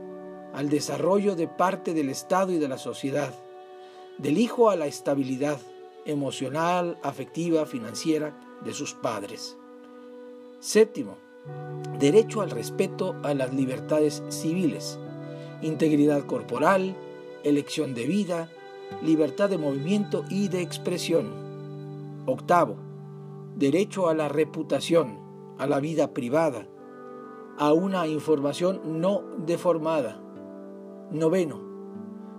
al 0.54 0.68
desarrollo 0.68 1.34
de 1.34 1.48
parte 1.48 1.92
del 1.92 2.08
Estado 2.08 2.52
y 2.52 2.58
de 2.58 2.68
la 2.68 2.78
sociedad, 2.78 3.34
del 4.18 4.38
hijo 4.38 4.70
a 4.70 4.76
la 4.76 4.86
estabilidad 4.86 5.58
emocional, 6.04 6.98
afectiva, 7.02 7.66
financiera 7.66 8.38
de 8.64 8.74
sus 8.74 8.94
padres. 8.94 9.56
Séptimo, 10.60 11.16
derecho 11.98 12.40
al 12.40 12.50
respeto 12.50 13.14
a 13.22 13.34
las 13.34 13.52
libertades 13.52 14.22
civiles, 14.28 14.98
integridad 15.62 16.24
corporal, 16.24 16.96
elección 17.44 17.94
de 17.94 18.06
vida, 18.06 18.50
libertad 19.02 19.50
de 19.50 19.58
movimiento 19.58 20.24
y 20.30 20.48
de 20.48 20.62
expresión. 20.62 21.28
Octavo, 22.26 22.76
derecho 23.56 24.08
a 24.08 24.14
la 24.14 24.28
reputación, 24.28 25.18
a 25.58 25.66
la 25.66 25.80
vida 25.80 26.14
privada, 26.14 26.66
a 27.58 27.72
una 27.74 28.06
información 28.06 29.00
no 29.00 29.22
deformada. 29.44 30.20
Noveno, 31.10 31.60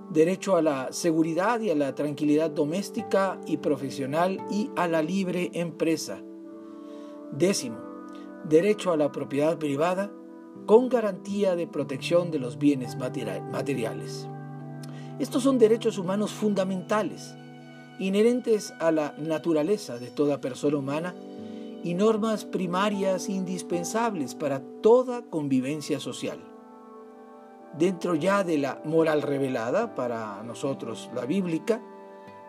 derecho 0.09 0.55
a 0.55 0.61
la 0.61 0.91
seguridad 0.91 1.59
y 1.61 1.69
a 1.69 1.75
la 1.75 1.93
tranquilidad 1.93 2.49
doméstica 2.49 3.39
y 3.45 3.57
profesional 3.57 4.39
y 4.49 4.71
a 4.75 4.87
la 4.87 5.03
libre 5.03 5.51
empresa. 5.53 6.23
Décimo, 7.31 7.90
derecho 8.43 8.91
a 8.91 8.97
la 8.97 9.11
propiedad 9.11 9.57
privada 9.57 10.11
con 10.65 10.89
garantía 10.89 11.55
de 11.55 11.67
protección 11.67 12.31
de 12.31 12.39
los 12.39 12.57
bienes 12.57 12.95
materiales. 12.97 14.27
Estos 15.19 15.43
son 15.43 15.57
derechos 15.57 15.97
humanos 15.97 16.31
fundamentales, 16.31 17.35
inherentes 17.99 18.73
a 18.79 18.91
la 18.91 19.13
naturaleza 19.17 19.97
de 19.99 20.09
toda 20.09 20.41
persona 20.41 20.77
humana 20.77 21.15
y 21.83 21.93
normas 21.93 22.45
primarias 22.45 23.29
indispensables 23.29 24.35
para 24.35 24.61
toda 24.81 25.23
convivencia 25.23 25.99
social. 25.99 26.39
Dentro 27.77 28.15
ya 28.15 28.43
de 28.43 28.57
la 28.57 28.81
moral 28.85 29.21
revelada, 29.21 29.95
para 29.95 30.43
nosotros 30.43 31.09
la 31.15 31.25
bíblica, 31.25 31.81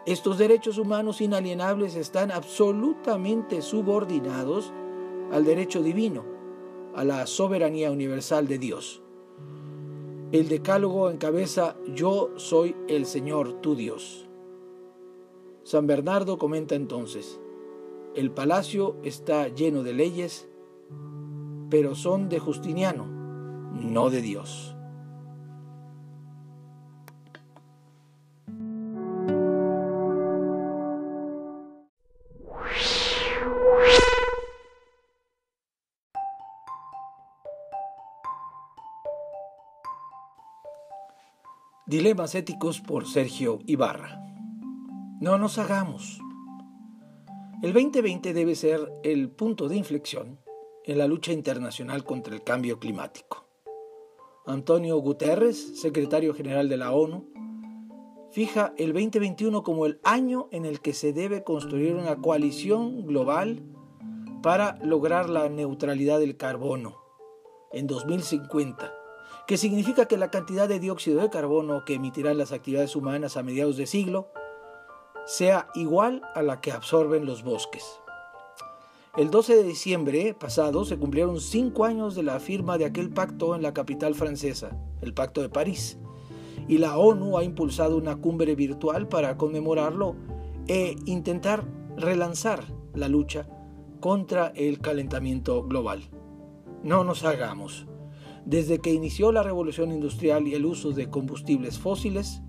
estos 0.04 0.36
derechos 0.38 0.78
humanos 0.78 1.20
inalienables 1.20 1.94
están 1.94 2.32
absolutamente 2.32 3.62
subordinados 3.62 4.72
al 5.32 5.44
derecho 5.44 5.82
divino, 5.82 6.24
a 6.94 7.04
la 7.04 7.26
soberanía 7.26 7.90
universal 7.90 8.46
de 8.46 8.58
Dios. 8.58 9.02
El 10.30 10.48
decálogo 10.48 11.10
encabeza 11.10 11.76
Yo 11.94 12.30
soy 12.36 12.76
el 12.86 13.06
Señor 13.06 13.60
tu 13.62 13.74
Dios. 13.74 14.28
San 15.64 15.86
Bernardo 15.86 16.36
comenta 16.36 16.74
entonces, 16.74 17.40
el 18.14 18.30
palacio 18.30 18.96
está 19.02 19.48
lleno 19.48 19.82
de 19.82 19.94
leyes, 19.94 20.48
pero 21.70 21.94
son 21.94 22.28
de 22.28 22.38
Justiniano, 22.38 23.06
no 23.72 24.10
de 24.10 24.20
Dios. 24.20 24.71
Dilemas 41.92 42.34
éticos 42.34 42.80
por 42.80 43.06
Sergio 43.06 43.58
Ibarra. 43.66 44.24
No 45.20 45.36
nos 45.36 45.58
hagamos. 45.58 46.18
El 47.62 47.74
2020 47.74 48.32
debe 48.32 48.54
ser 48.54 48.90
el 49.02 49.28
punto 49.28 49.68
de 49.68 49.76
inflexión 49.76 50.40
en 50.86 50.96
la 50.96 51.06
lucha 51.06 51.34
internacional 51.34 52.02
contra 52.02 52.34
el 52.34 52.42
cambio 52.42 52.78
climático. 52.78 53.44
Antonio 54.46 54.96
Guterres, 55.00 55.82
secretario 55.82 56.32
general 56.32 56.70
de 56.70 56.78
la 56.78 56.92
ONU, 56.92 57.28
fija 58.30 58.72
el 58.78 58.94
2021 58.94 59.62
como 59.62 59.84
el 59.84 60.00
año 60.02 60.48
en 60.50 60.64
el 60.64 60.80
que 60.80 60.94
se 60.94 61.12
debe 61.12 61.44
construir 61.44 61.96
una 61.96 62.16
coalición 62.16 63.04
global 63.04 63.62
para 64.42 64.78
lograr 64.82 65.28
la 65.28 65.50
neutralidad 65.50 66.20
del 66.20 66.38
carbono 66.38 66.96
en 67.70 67.86
2050 67.86 69.01
que 69.52 69.58
significa 69.58 70.06
que 70.06 70.16
la 70.16 70.30
cantidad 70.30 70.66
de 70.66 70.80
dióxido 70.80 71.20
de 71.20 71.28
carbono 71.28 71.84
que 71.84 71.92
emitirán 71.92 72.38
las 72.38 72.52
actividades 72.52 72.96
humanas 72.96 73.36
a 73.36 73.42
mediados 73.42 73.76
de 73.76 73.84
siglo 73.84 74.28
sea 75.26 75.68
igual 75.74 76.22
a 76.34 76.40
la 76.40 76.62
que 76.62 76.72
absorben 76.72 77.26
los 77.26 77.42
bosques. 77.42 77.84
El 79.14 79.30
12 79.30 79.56
de 79.56 79.62
diciembre 79.62 80.32
pasado 80.32 80.86
se 80.86 80.96
cumplieron 80.96 81.38
cinco 81.38 81.84
años 81.84 82.14
de 82.14 82.22
la 82.22 82.40
firma 82.40 82.78
de 82.78 82.86
aquel 82.86 83.10
pacto 83.10 83.54
en 83.54 83.60
la 83.60 83.74
capital 83.74 84.14
francesa, 84.14 84.74
el 85.02 85.12
Pacto 85.12 85.42
de 85.42 85.50
París, 85.50 85.98
y 86.66 86.78
la 86.78 86.96
ONU 86.96 87.36
ha 87.36 87.44
impulsado 87.44 87.98
una 87.98 88.16
cumbre 88.16 88.54
virtual 88.54 89.06
para 89.06 89.36
conmemorarlo 89.36 90.16
e 90.66 90.96
intentar 91.04 91.66
relanzar 91.98 92.64
la 92.94 93.08
lucha 93.08 93.46
contra 94.00 94.46
el 94.56 94.80
calentamiento 94.80 95.62
global. 95.62 96.08
No 96.82 97.04
nos 97.04 97.22
hagamos. 97.22 97.86
Desde 98.44 98.80
que 98.80 98.92
inició 98.92 99.30
la 99.30 99.42
revolución 99.42 99.92
industrial 99.92 100.48
y 100.48 100.54
el 100.54 100.66
uso 100.66 100.90
de 100.90 101.08
combustibles 101.08 101.78
fósiles 101.78 102.42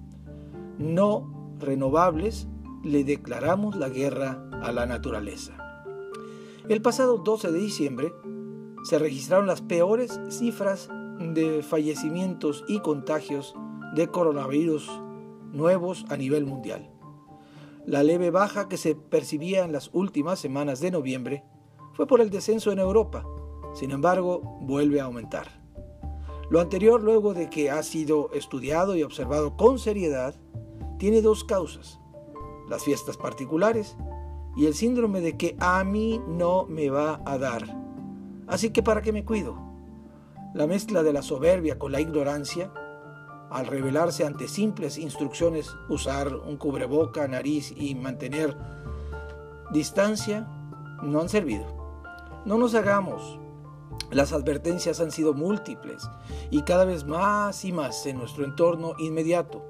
no 0.77 1.55
renovables, 1.59 2.47
le 2.83 3.03
declaramos 3.03 3.75
la 3.75 3.89
guerra 3.89 4.49
a 4.61 4.71
la 4.71 4.85
naturaleza. 4.85 5.53
El 6.67 6.81
pasado 6.81 7.17
12 7.17 7.51
de 7.51 7.59
diciembre 7.59 8.13
se 8.83 8.97
registraron 8.97 9.47
las 9.47 9.61
peores 9.61 10.19
cifras 10.29 10.89
de 11.19 11.61
fallecimientos 11.61 12.65
y 12.67 12.79
contagios 12.79 13.55
de 13.95 14.07
coronavirus 14.07 14.89
nuevos 15.51 16.05
a 16.09 16.17
nivel 16.17 16.45
mundial. 16.45 16.89
La 17.85 18.01
leve 18.01 18.31
baja 18.31 18.67
que 18.67 18.77
se 18.77 18.95
percibía 18.95 19.63
en 19.63 19.71
las 19.71 19.89
últimas 19.93 20.39
semanas 20.39 20.79
de 20.79 20.91
noviembre 20.91 21.43
fue 21.93 22.07
por 22.07 22.21
el 22.21 22.29
descenso 22.29 22.71
en 22.71 22.79
Europa, 22.79 23.25
sin 23.73 23.91
embargo 23.91 24.41
vuelve 24.61 24.99
a 24.99 25.05
aumentar. 25.05 25.62
Lo 26.49 26.59
anterior, 26.59 27.01
luego 27.01 27.33
de 27.33 27.49
que 27.49 27.71
ha 27.71 27.81
sido 27.83 28.29
estudiado 28.33 28.95
y 28.95 29.03
observado 29.03 29.55
con 29.55 29.79
seriedad, 29.79 30.35
tiene 30.99 31.21
dos 31.21 31.43
causas, 31.43 31.99
las 32.69 32.83
fiestas 32.83 33.17
particulares 33.17 33.97
y 34.55 34.65
el 34.65 34.73
síndrome 34.73 35.21
de 35.21 35.37
que 35.37 35.55
a 35.59 35.83
mí 35.83 36.21
no 36.27 36.65
me 36.65 36.89
va 36.89 37.21
a 37.25 37.37
dar. 37.37 37.63
Así 38.47 38.69
que 38.69 38.83
¿para 38.83 39.01
qué 39.01 39.11
me 39.11 39.25
cuido? 39.25 39.57
La 40.53 40.67
mezcla 40.67 41.01
de 41.01 41.13
la 41.13 41.21
soberbia 41.21 41.79
con 41.79 41.91
la 41.91 42.01
ignorancia, 42.01 42.71
al 43.49 43.67
revelarse 43.67 44.25
ante 44.25 44.47
simples 44.47 44.97
instrucciones 44.97 45.75
usar 45.89 46.35
un 46.35 46.57
cubreboca, 46.57 47.27
nariz 47.27 47.73
y 47.75 47.95
mantener 47.95 48.55
distancia, 49.71 50.47
no 51.01 51.21
han 51.21 51.29
servido. 51.29 51.65
No 52.45 52.57
nos 52.57 52.75
hagamos. 52.75 53.39
Las 54.11 54.33
advertencias 54.33 54.99
han 54.99 55.11
sido 55.11 55.33
múltiples 55.33 56.09
y 56.51 56.61
cada 56.61 56.85
vez 56.85 57.05
más 57.05 57.65
y 57.65 57.71
más 57.71 58.05
en 58.05 58.17
nuestro 58.17 58.45
entorno 58.45 58.93
inmediato. 58.99 59.63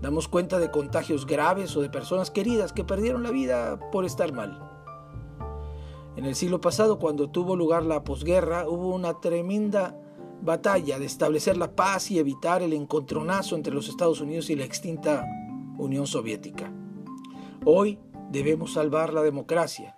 Damos 0.00 0.28
cuenta 0.28 0.58
de 0.58 0.70
contagios 0.70 1.26
graves 1.26 1.76
o 1.76 1.80
de 1.80 1.90
personas 1.90 2.30
queridas 2.30 2.72
que 2.72 2.84
perdieron 2.84 3.22
la 3.22 3.30
vida 3.30 3.78
por 3.90 4.04
estar 4.04 4.32
mal. 4.32 4.64
En 6.16 6.24
el 6.24 6.34
siglo 6.34 6.60
pasado, 6.60 6.98
cuando 6.98 7.30
tuvo 7.30 7.56
lugar 7.56 7.84
la 7.84 8.04
posguerra, 8.04 8.68
hubo 8.68 8.94
una 8.94 9.20
tremenda 9.20 9.96
batalla 10.40 10.98
de 10.98 11.06
establecer 11.06 11.56
la 11.56 11.74
paz 11.74 12.10
y 12.10 12.18
evitar 12.18 12.62
el 12.62 12.72
encontronazo 12.72 13.54
entre 13.54 13.74
los 13.74 13.88
Estados 13.88 14.20
Unidos 14.20 14.50
y 14.50 14.56
la 14.56 14.64
extinta 14.64 15.26
Unión 15.76 16.06
Soviética. 16.06 16.72
Hoy 17.64 17.98
debemos 18.30 18.72
salvar 18.72 19.12
la 19.12 19.22
democracia. 19.22 19.97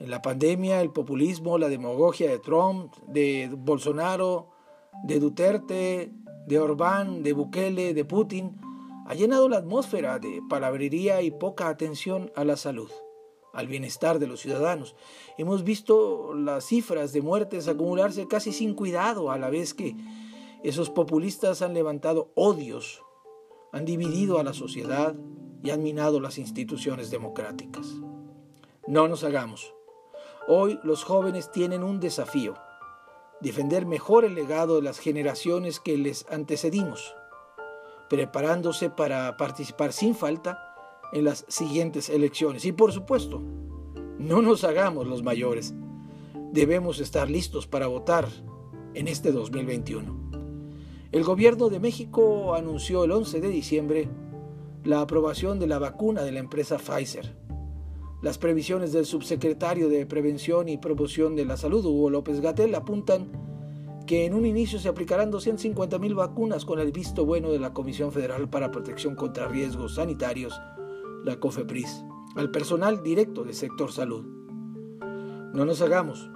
En 0.00 0.08
la 0.08 0.22
pandemia, 0.22 0.80
el 0.80 0.90
populismo, 0.90 1.58
la 1.58 1.68
demagogia 1.68 2.30
de 2.30 2.38
Trump, 2.38 2.94
de 3.06 3.50
Bolsonaro, 3.54 4.48
de 5.04 5.20
Duterte, 5.20 6.10
de 6.46 6.58
Orbán, 6.58 7.22
de 7.22 7.34
Bukele, 7.34 7.92
de 7.92 8.04
Putin, 8.06 8.56
ha 9.06 9.14
llenado 9.14 9.46
la 9.50 9.58
atmósfera 9.58 10.18
de 10.18 10.40
palabrería 10.48 11.20
y 11.20 11.30
poca 11.30 11.68
atención 11.68 12.32
a 12.34 12.44
la 12.44 12.56
salud, 12.56 12.90
al 13.52 13.66
bienestar 13.66 14.18
de 14.18 14.26
los 14.26 14.40
ciudadanos. 14.40 14.96
Hemos 15.36 15.64
visto 15.64 16.32
las 16.32 16.64
cifras 16.64 17.12
de 17.12 17.20
muertes 17.20 17.68
acumularse 17.68 18.26
casi 18.26 18.52
sin 18.52 18.72
cuidado, 18.72 19.30
a 19.30 19.36
la 19.36 19.50
vez 19.50 19.74
que 19.74 19.96
esos 20.64 20.88
populistas 20.88 21.60
han 21.60 21.74
levantado 21.74 22.30
odios, 22.34 23.02
han 23.70 23.84
dividido 23.84 24.38
a 24.38 24.44
la 24.44 24.54
sociedad 24.54 25.14
y 25.62 25.70
han 25.70 25.82
minado 25.82 26.20
las 26.20 26.38
instituciones 26.38 27.10
democráticas. 27.10 27.86
No 28.86 29.08
nos 29.08 29.24
hagamos. 29.24 29.74
Hoy 30.48 30.80
los 30.82 31.04
jóvenes 31.04 31.50
tienen 31.50 31.82
un 31.82 32.00
desafío, 32.00 32.54
defender 33.40 33.86
mejor 33.86 34.24
el 34.24 34.34
legado 34.34 34.76
de 34.76 34.82
las 34.82 34.98
generaciones 34.98 35.80
que 35.80 35.96
les 35.96 36.26
antecedimos 36.30 37.14
preparándose 38.10 38.90
para 38.90 39.36
participar 39.36 39.92
sin 39.92 40.16
falta 40.16 40.74
en 41.12 41.24
las 41.24 41.46
siguientes 41.48 42.10
elecciones. 42.10 42.64
Y 42.64 42.72
por 42.72 42.92
supuesto, 42.92 43.40
no 44.18 44.42
nos 44.42 44.64
hagamos 44.64 45.06
los 45.06 45.22
mayores. 45.22 45.72
Debemos 46.52 46.98
estar 46.98 47.30
listos 47.30 47.68
para 47.68 47.86
votar 47.86 48.26
en 48.94 49.06
este 49.06 49.30
2021. 49.30 50.18
El 51.12 51.22
gobierno 51.22 51.70
de 51.70 51.78
México 51.78 52.54
anunció 52.54 53.04
el 53.04 53.12
11 53.12 53.40
de 53.40 53.48
diciembre 53.48 54.08
la 54.82 55.02
aprobación 55.02 55.60
de 55.60 55.68
la 55.68 55.78
vacuna 55.78 56.22
de 56.22 56.32
la 56.32 56.40
empresa 56.40 56.78
Pfizer. 56.78 57.39
Las 58.22 58.36
previsiones 58.36 58.92
del 58.92 59.06
subsecretario 59.06 59.88
de 59.88 60.04
Prevención 60.04 60.68
y 60.68 60.76
Promoción 60.76 61.36
de 61.36 61.46
la 61.46 61.56
Salud, 61.56 61.86
Hugo 61.86 62.10
López 62.10 62.42
Gatel, 62.42 62.74
apuntan 62.74 63.32
que 64.06 64.26
en 64.26 64.34
un 64.34 64.44
inicio 64.44 64.78
se 64.78 64.90
aplicarán 64.90 65.32
250.000 65.32 66.14
vacunas 66.14 66.66
con 66.66 66.80
el 66.80 66.92
visto 66.92 67.24
bueno 67.24 67.50
de 67.50 67.58
la 67.58 67.72
Comisión 67.72 68.12
Federal 68.12 68.50
para 68.50 68.70
Protección 68.70 69.14
contra 69.14 69.48
Riesgos 69.48 69.94
Sanitarios, 69.94 70.60
la 71.24 71.40
COFEPRIS, 71.40 72.04
al 72.36 72.50
personal 72.50 73.02
directo 73.02 73.42
del 73.42 73.54
sector 73.54 73.90
salud. 73.90 74.26
No 75.54 75.64
nos 75.64 75.80
hagamos. 75.80 76.28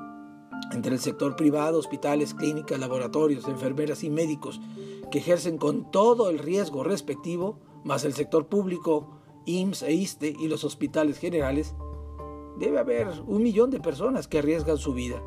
Entre 0.73 0.95
el 0.95 1.01
sector 1.01 1.37
privado, 1.37 1.79
hospitales, 1.79 2.33
clínicas, 2.33 2.81
laboratorios, 2.81 3.47
enfermeras 3.47 4.05
y 4.05 4.09
médicos 4.09 4.59
que 5.11 5.19
ejercen 5.19 5.59
con 5.59 5.91
todo 5.91 6.31
el 6.31 6.39
riesgo 6.39 6.83
respectivo, 6.83 7.59
más 7.85 8.07
el 8.07 8.15
sector 8.15 8.47
público, 8.47 9.21
IMSS 9.47 9.83
e 9.83 9.93
ISTE 9.93 10.37
y 10.39 10.49
los 10.49 10.65
hospitales 10.65 11.19
generales, 11.19 11.75
debe 12.59 12.79
haber 12.79 13.09
un 13.27 13.43
millón 13.43 13.71
de 13.71 13.81
personas 13.81 14.29
que 14.29 14.39
arriesgan 14.39 14.79
su 14.79 14.95
vida 14.95 15.23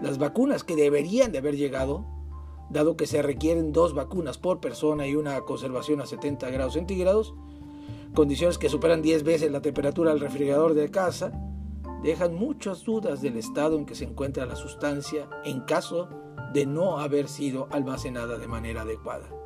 las 0.00 0.18
vacunas 0.18 0.64
que 0.64 0.76
deberían 0.76 1.32
de 1.32 1.38
haber 1.38 1.56
llegado, 1.56 2.04
dado 2.70 2.96
que 2.96 3.06
se 3.06 3.22
requieren 3.22 3.72
dos 3.72 3.94
vacunas 3.94 4.38
por 4.38 4.60
persona 4.60 5.06
y 5.06 5.14
una 5.14 5.40
conservación 5.42 6.00
a 6.00 6.06
70 6.06 6.50
grados 6.50 6.74
centígrados, 6.74 7.34
condiciones 8.14 8.58
que 8.58 8.68
superan 8.68 9.02
10 9.02 9.22
veces 9.24 9.50
la 9.50 9.62
temperatura 9.62 10.10
del 10.10 10.20
refrigerador 10.20 10.74
de 10.74 10.90
casa, 10.90 11.32
dejan 12.02 12.34
muchas 12.34 12.84
dudas 12.84 13.22
del 13.22 13.36
estado 13.36 13.78
en 13.78 13.86
que 13.86 13.94
se 13.94 14.04
encuentra 14.04 14.46
la 14.46 14.56
sustancia 14.56 15.28
en 15.44 15.60
caso 15.60 16.08
de 16.52 16.66
no 16.66 16.98
haber 16.98 17.28
sido 17.28 17.66
almacenada 17.70 18.38
de 18.38 18.46
manera 18.46 18.82
adecuada. 18.82 19.43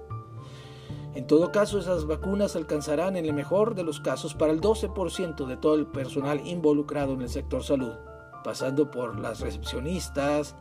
En 1.15 1.27
todo 1.27 1.51
caso, 1.53 1.79
esas 1.79 2.07
vacunas 2.07 2.55
alcanzarán 2.55 3.17
en 3.17 3.25
el 3.25 3.33
mejor 3.33 3.75
de 3.75 3.83
los 3.83 4.01
casos 4.01 4.35
para 4.35 4.53
el 4.53 4.61
12% 4.61 5.47
de 5.47 5.57
todo 5.57 5.75
el 5.75 5.87
personal 5.87 6.47
involucrado 6.47 7.15
en 7.15 7.23
el 7.23 7.29
sector 7.29 7.65
salud 7.65 7.95
pasando 8.43 8.91
por 8.91 9.19
las 9.19 9.41
recepcionistas 9.41 10.57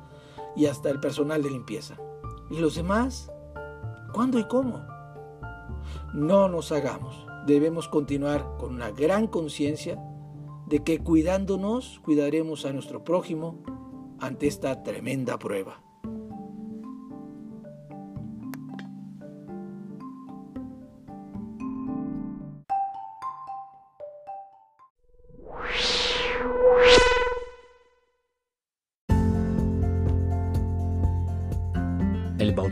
y 0.56 0.66
hasta 0.66 0.90
el 0.90 1.00
personal 1.00 1.42
de 1.44 1.52
limpieza. 1.52 1.96
¿Y 2.50 2.60
los 2.60 2.76
demás? 2.76 3.32
¿Cuándo 4.14 4.40
y 4.40 4.44
cómo? 4.46 4.86
No 6.14 6.50
nos 6.50 6.72
hagamos. 6.72 7.26
Debemos 7.46 7.88
continuar 7.88 8.58
con 8.58 8.76
una 8.76 8.92
gran 8.92 9.28
conciencia 9.28 9.98
de 10.66 10.84
que 10.84 11.00
cuidándonos 11.00 12.02
cuidaremos 12.04 12.66
a 12.66 12.74
nuestro 12.74 13.04
prójimo 13.04 13.64
ante 14.20 14.48
esta 14.48 14.84
tremenda 14.84 15.38
prueba. 15.38 15.87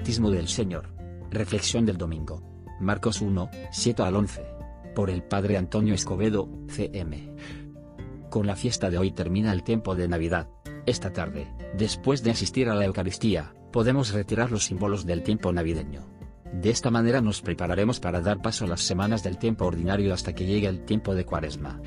Bautismo 0.06 0.30
del 0.30 0.48
Señor. 0.48 0.94
Reflexión 1.32 1.84
del 1.84 1.98
domingo. 1.98 2.44
Marcos 2.80 3.22
1, 3.22 3.50
7 3.72 4.04
al 4.04 4.16
11. 4.16 4.46
Por 4.94 5.10
el 5.10 5.24
Padre 5.24 5.58
Antonio 5.58 5.96
Escobedo, 5.96 6.48
CM. 6.68 7.34
Con 8.30 8.46
la 8.46 8.56
fiesta 8.56 8.92
de 8.92 9.00
hoy 9.00 9.10
termina 9.10 9.52
el 9.52 9.64
tiempo 9.64 9.96
de 9.96 10.08
Navidad. 10.08 10.48
Esta 10.86 11.12
tarde, 11.12 11.48
después 11.76 12.22
de 12.22 12.30
asistir 12.30 12.70
a 12.70 12.76
la 12.76 12.86
Eucaristía, 12.86 13.56
podemos 13.72 14.14
retirar 14.14 14.52
los 14.52 14.66
símbolos 14.66 15.08
del 15.08 15.24
tiempo 15.24 15.52
navideño. 15.52 16.02
De 16.54 16.70
esta 16.70 16.92
manera 16.92 17.20
nos 17.20 17.42
prepararemos 17.42 18.00
para 18.00 18.22
dar 18.22 18.44
paso 18.44 18.66
a 18.66 18.68
las 18.68 18.82
semanas 18.82 19.24
del 19.24 19.40
tiempo 19.40 19.66
ordinario 19.66 20.14
hasta 20.14 20.36
que 20.36 20.46
llegue 20.46 20.68
el 20.68 20.86
tiempo 20.86 21.16
de 21.16 21.26
Cuaresma. 21.26 21.82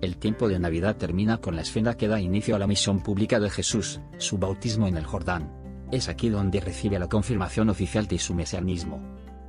El 0.00 0.16
tiempo 0.16 0.48
de 0.48 0.58
Navidad 0.58 0.96
termina 0.96 1.36
con 1.36 1.54
la 1.54 1.62
escena 1.62 1.96
que 1.96 2.08
da 2.08 2.20
inicio 2.20 2.56
a 2.56 2.58
la 2.58 2.66
misión 2.66 3.04
pública 3.04 3.38
de 3.38 3.50
Jesús, 3.50 4.00
su 4.18 4.38
bautismo 4.38 4.88
en 4.88 4.96
el 4.96 5.06
Jordán. 5.06 5.61
Es 5.92 6.08
aquí 6.08 6.30
donde 6.30 6.58
recibe 6.58 6.98
la 6.98 7.06
confirmación 7.06 7.68
oficial 7.68 8.06
de 8.06 8.18
su 8.18 8.34
mesianismo. 8.34 8.98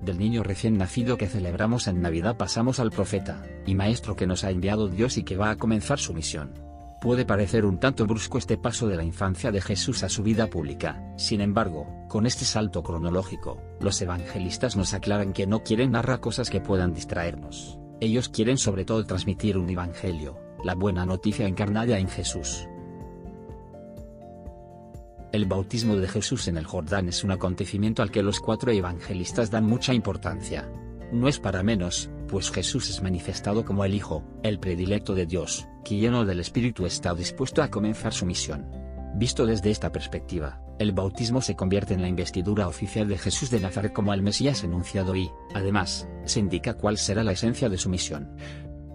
Del 0.02 0.20
niño 0.20 0.44
recién 0.44 0.78
nacido 0.78 1.16
que 1.16 1.30
celebramos 1.30 1.88
en 1.88 2.02
Navidad 2.02 2.36
pasamos 2.36 2.82
al 2.82 2.92
profeta, 2.92 3.42
y 3.66 3.76
maestro 3.76 4.18
que 4.18 4.28
nos 4.28 4.44
ha 4.44 4.52
enviado 4.52 4.90
Dios 4.90 5.18
y 5.18 5.24
que 5.24 5.38
va 5.38 5.52
a 5.52 5.56
comenzar 5.56 6.00
su 6.00 6.14
misión. 6.14 6.52
Puede 7.00 7.24
parecer 7.26 7.64
un 7.64 7.80
tanto 7.80 8.06
brusco 8.06 8.38
este 8.38 8.58
paso 8.58 8.90
de 8.90 8.98
la 8.98 9.06
infancia 9.06 9.54
de 9.54 9.62
Jesús 9.62 10.04
a 10.04 10.10
su 10.10 10.22
vida 10.22 10.48
pública, 10.48 11.02
sin 11.16 11.40
embargo, 11.40 11.88
con 12.10 12.26
este 12.26 12.44
salto 12.44 12.84
cronológico, 12.84 13.62
los 13.80 14.02
evangelistas 14.02 14.76
nos 14.76 14.94
aclaran 14.94 15.32
que 15.32 15.48
no 15.48 15.64
quieren 15.64 15.92
narrar 15.92 16.20
cosas 16.20 16.50
que 16.50 16.60
puedan 16.60 16.94
distraernos. 16.94 17.80
Ellos 18.02 18.28
quieren 18.28 18.58
sobre 18.58 18.84
todo 18.84 19.06
transmitir 19.06 19.58
un 19.58 19.70
evangelio, 19.70 20.38
la 20.62 20.76
buena 20.76 21.06
noticia 21.06 21.48
encarnada 21.48 22.00
en 22.00 22.10
Jesús. 22.10 22.68
El 25.34 25.48
bautismo 25.48 25.96
de 25.96 26.08
Jesús 26.08 26.48
en 26.48 26.58
el 26.58 26.68
Jordán 26.68 27.10
es 27.10 27.24
un 27.24 27.32
acontecimiento 27.32 28.04
al 28.04 28.12
que 28.12 28.22
los 28.22 28.40
cuatro 28.40 28.72
evangelistas 28.72 29.50
dan 29.50 29.66
mucha 29.66 29.92
importancia. 29.92 30.70
No 31.12 31.28
es 31.28 31.40
para 31.40 31.64
menos, 31.64 32.12
pues 32.28 32.52
Jesús 32.52 32.88
es 32.92 33.02
manifestado 33.02 33.66
como 33.66 33.84
el 33.84 33.96
Hijo, 33.96 34.24
el 34.44 34.60
predilecto 34.60 35.16
de 35.16 35.26
Dios, 35.26 35.68
que 35.84 35.98
lleno 35.98 36.24
del 36.24 36.40
Espíritu 36.40 36.86
está 36.86 37.16
dispuesto 37.16 37.64
a 37.64 37.72
comenzar 37.72 38.14
su 38.14 38.28
misión. 38.28 38.70
Visto 39.16 39.48
desde 39.48 39.72
esta 39.72 39.92
perspectiva, 39.92 40.62
el 40.78 40.92
bautismo 40.92 41.42
se 41.42 41.56
convierte 41.56 41.96
en 41.96 42.04
la 42.04 42.10
investidura 42.10 42.68
oficial 42.68 43.08
de 43.08 43.18
Jesús 43.18 43.50
de 43.50 43.60
Nazaret 43.60 43.92
como 43.92 44.14
el 44.14 44.22
Mesías 44.22 44.64
enunciado 44.64 45.16
y, 45.16 45.32
además, 45.56 46.08
se 46.26 46.42
indica 46.42 46.76
cuál 46.76 47.00
será 47.00 47.24
la 47.24 47.32
esencia 47.32 47.70
de 47.70 47.80
su 47.80 47.90
misión. 47.90 48.38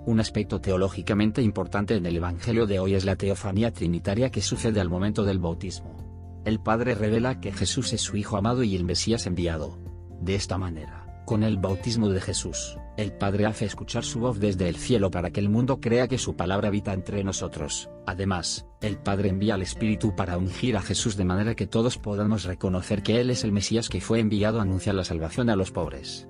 Un 0.06 0.20
aspecto 0.20 0.60
teológicamente 0.60 1.42
importante 1.42 1.96
en 1.96 2.06
el 2.06 2.14
Evangelio 2.14 2.68
de 2.68 2.78
hoy 2.78 2.94
es 2.94 3.04
la 3.04 3.16
teofanía 3.16 3.72
trinitaria 3.72 4.30
que 4.30 4.40
sucede 4.40 4.80
al 4.80 4.88
momento 4.88 5.24
del 5.24 5.40
bautismo. 5.40 6.07
El 6.44 6.60
Padre 6.60 6.94
revela 6.94 7.40
que 7.40 7.52
Jesús 7.52 7.92
es 7.92 8.00
su 8.00 8.16
Hijo 8.16 8.36
amado 8.36 8.62
y 8.62 8.76
el 8.76 8.84
Mesías 8.84 9.26
enviado. 9.26 9.78
De 10.20 10.34
esta 10.34 10.58
manera, 10.58 11.22
con 11.26 11.42
el 11.42 11.58
bautismo 11.58 12.08
de 12.08 12.20
Jesús, 12.20 12.78
el 12.96 13.12
Padre 13.12 13.46
hace 13.46 13.64
escuchar 13.64 14.02
su 14.02 14.18
voz 14.18 14.40
desde 14.40 14.68
el 14.68 14.76
cielo 14.76 15.10
para 15.10 15.30
que 15.30 15.40
el 15.40 15.48
mundo 15.48 15.80
crea 15.80 16.08
que 16.08 16.18
su 16.18 16.36
palabra 16.36 16.68
habita 16.68 16.92
entre 16.92 17.22
nosotros. 17.22 17.90
Además, 18.06 18.66
el 18.80 18.98
Padre 18.98 19.28
envía 19.28 19.54
al 19.54 19.62
Espíritu 19.62 20.16
para 20.16 20.38
ungir 20.38 20.76
a 20.76 20.82
Jesús 20.82 21.16
de 21.16 21.24
manera 21.24 21.54
que 21.54 21.66
todos 21.66 21.98
podamos 21.98 22.44
reconocer 22.44 23.02
que 23.02 23.20
Él 23.20 23.30
es 23.30 23.44
el 23.44 23.52
Mesías 23.52 23.88
que 23.88 24.00
fue 24.00 24.20
enviado 24.20 24.58
a 24.58 24.62
anunciar 24.62 24.94
la 24.94 25.04
salvación 25.04 25.50
a 25.50 25.56
los 25.56 25.70
pobres. 25.70 26.26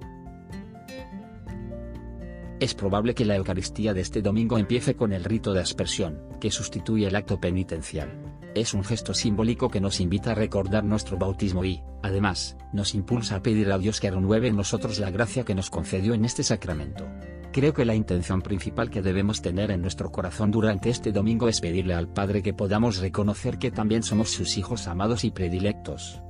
Es 2.60 2.74
probable 2.74 3.14
que 3.14 3.24
la 3.24 3.36
Eucaristía 3.36 3.94
de 3.94 4.00
este 4.00 4.20
domingo 4.20 4.58
empiece 4.58 4.96
con 4.96 5.12
el 5.12 5.22
rito 5.22 5.52
de 5.52 5.60
aspersión, 5.60 6.20
que 6.40 6.50
sustituye 6.50 7.06
el 7.06 7.14
acto 7.14 7.40
penitencial. 7.40 8.37
Es 8.58 8.74
un 8.74 8.82
gesto 8.82 9.14
simbólico 9.14 9.68
que 9.68 9.80
nos 9.80 10.00
invita 10.00 10.32
a 10.32 10.34
recordar 10.34 10.82
nuestro 10.82 11.16
bautismo 11.16 11.64
y, 11.64 11.80
además, 12.02 12.56
nos 12.72 12.92
impulsa 12.92 13.36
a 13.36 13.40
pedir 13.40 13.70
a 13.70 13.78
Dios 13.78 14.00
que 14.00 14.10
renueve 14.10 14.48
en 14.48 14.56
nosotros 14.56 14.98
la 14.98 15.12
gracia 15.12 15.44
que 15.44 15.54
nos 15.54 15.70
concedió 15.70 16.12
en 16.12 16.24
este 16.24 16.42
sacramento. 16.42 17.06
Creo 17.52 17.72
que 17.72 17.84
la 17.84 17.94
intención 17.94 18.42
principal 18.42 18.90
que 18.90 19.00
debemos 19.00 19.42
tener 19.42 19.70
en 19.70 19.80
nuestro 19.80 20.10
corazón 20.10 20.50
durante 20.50 20.90
este 20.90 21.12
domingo 21.12 21.48
es 21.48 21.60
pedirle 21.60 21.94
al 21.94 22.08
Padre 22.08 22.42
que 22.42 22.52
podamos 22.52 22.98
reconocer 22.98 23.58
que 23.58 23.70
también 23.70 24.02
somos 24.02 24.30
sus 24.30 24.58
hijos 24.58 24.88
amados 24.88 25.22
y 25.22 25.30
predilectos. 25.30 26.20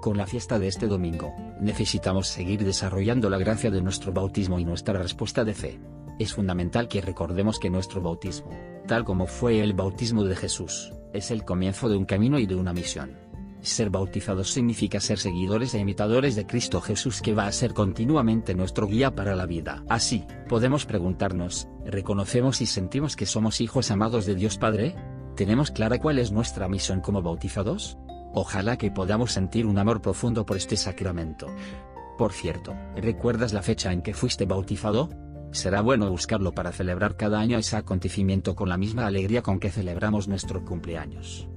Con 0.00 0.16
la 0.16 0.28
fiesta 0.28 0.60
de 0.60 0.68
este 0.68 0.86
domingo, 0.86 1.34
necesitamos 1.60 2.28
seguir 2.28 2.64
desarrollando 2.64 3.28
la 3.28 3.38
gracia 3.38 3.72
de 3.72 3.82
nuestro 3.82 4.12
bautismo 4.12 4.60
y 4.60 4.64
nuestra 4.64 4.94
respuesta 4.94 5.42
de 5.42 5.54
fe. 5.54 5.80
Es 6.18 6.34
fundamental 6.34 6.88
que 6.88 7.00
recordemos 7.00 7.58
que 7.58 7.70
nuestro 7.70 8.00
bautismo, 8.00 8.50
tal 8.86 9.04
como 9.04 9.26
fue 9.26 9.60
el 9.60 9.72
bautismo 9.72 10.24
de 10.24 10.36
Jesús, 10.36 10.92
es 11.12 11.30
el 11.30 11.44
comienzo 11.44 11.88
de 11.88 11.96
un 11.96 12.04
camino 12.04 12.38
y 12.38 12.46
de 12.46 12.54
una 12.54 12.72
misión. 12.72 13.16
Ser 13.62 13.88
bautizados 13.88 14.52
significa 14.52 15.00
ser 15.00 15.18
seguidores 15.18 15.74
e 15.74 15.78
imitadores 15.78 16.36
de 16.36 16.46
Cristo 16.46 16.82
Jesús 16.82 17.22
que 17.22 17.32
va 17.32 17.46
a 17.46 17.52
ser 17.52 17.72
continuamente 17.72 18.54
nuestro 18.54 18.86
guía 18.86 19.14
para 19.14 19.34
la 19.34 19.46
vida. 19.46 19.82
Así, 19.88 20.26
podemos 20.48 20.84
preguntarnos, 20.84 21.66
¿reconocemos 21.86 22.60
y 22.60 22.66
sentimos 22.66 23.16
que 23.16 23.26
somos 23.26 23.62
hijos 23.62 23.90
amados 23.90 24.26
de 24.26 24.34
Dios 24.34 24.58
Padre? 24.58 24.94
¿Tenemos 25.34 25.70
clara 25.70 25.98
cuál 25.98 26.18
es 26.18 26.30
nuestra 26.30 26.68
misión 26.68 27.00
como 27.00 27.22
bautizados? 27.22 27.96
Ojalá 28.34 28.76
que 28.76 28.90
podamos 28.90 29.32
sentir 29.32 29.66
un 29.66 29.78
amor 29.78 30.02
profundo 30.02 30.44
por 30.44 30.58
este 30.58 30.76
sacramento. 30.76 31.46
Por 32.18 32.32
cierto, 32.32 32.74
¿recuerdas 32.96 33.52
la 33.52 33.62
fecha 33.62 33.92
en 33.92 34.02
que 34.02 34.12
fuiste 34.12 34.44
bautizado? 34.44 35.08
Será 35.54 35.82
bueno 35.82 36.10
buscarlo 36.10 36.52
para 36.52 36.72
celebrar 36.72 37.16
cada 37.16 37.38
año 37.38 37.56
ese 37.56 37.76
acontecimiento 37.76 38.56
con 38.56 38.68
la 38.68 38.76
misma 38.76 39.06
alegría 39.06 39.40
con 39.40 39.60
que 39.60 39.70
celebramos 39.70 40.26
nuestro 40.26 40.64
cumpleaños. 40.64 41.48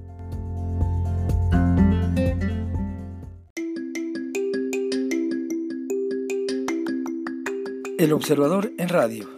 El 7.98 8.12
Observador 8.12 8.72
en 8.78 8.88
Radio. 8.88 9.28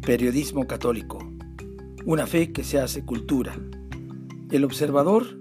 Periodismo 0.00 0.66
católico. 0.66 1.18
Una 2.06 2.26
fe 2.26 2.50
que 2.50 2.64
se 2.64 2.80
hace 2.80 3.04
cultura. 3.04 3.54
El 4.50 4.64
Observador 4.64 5.38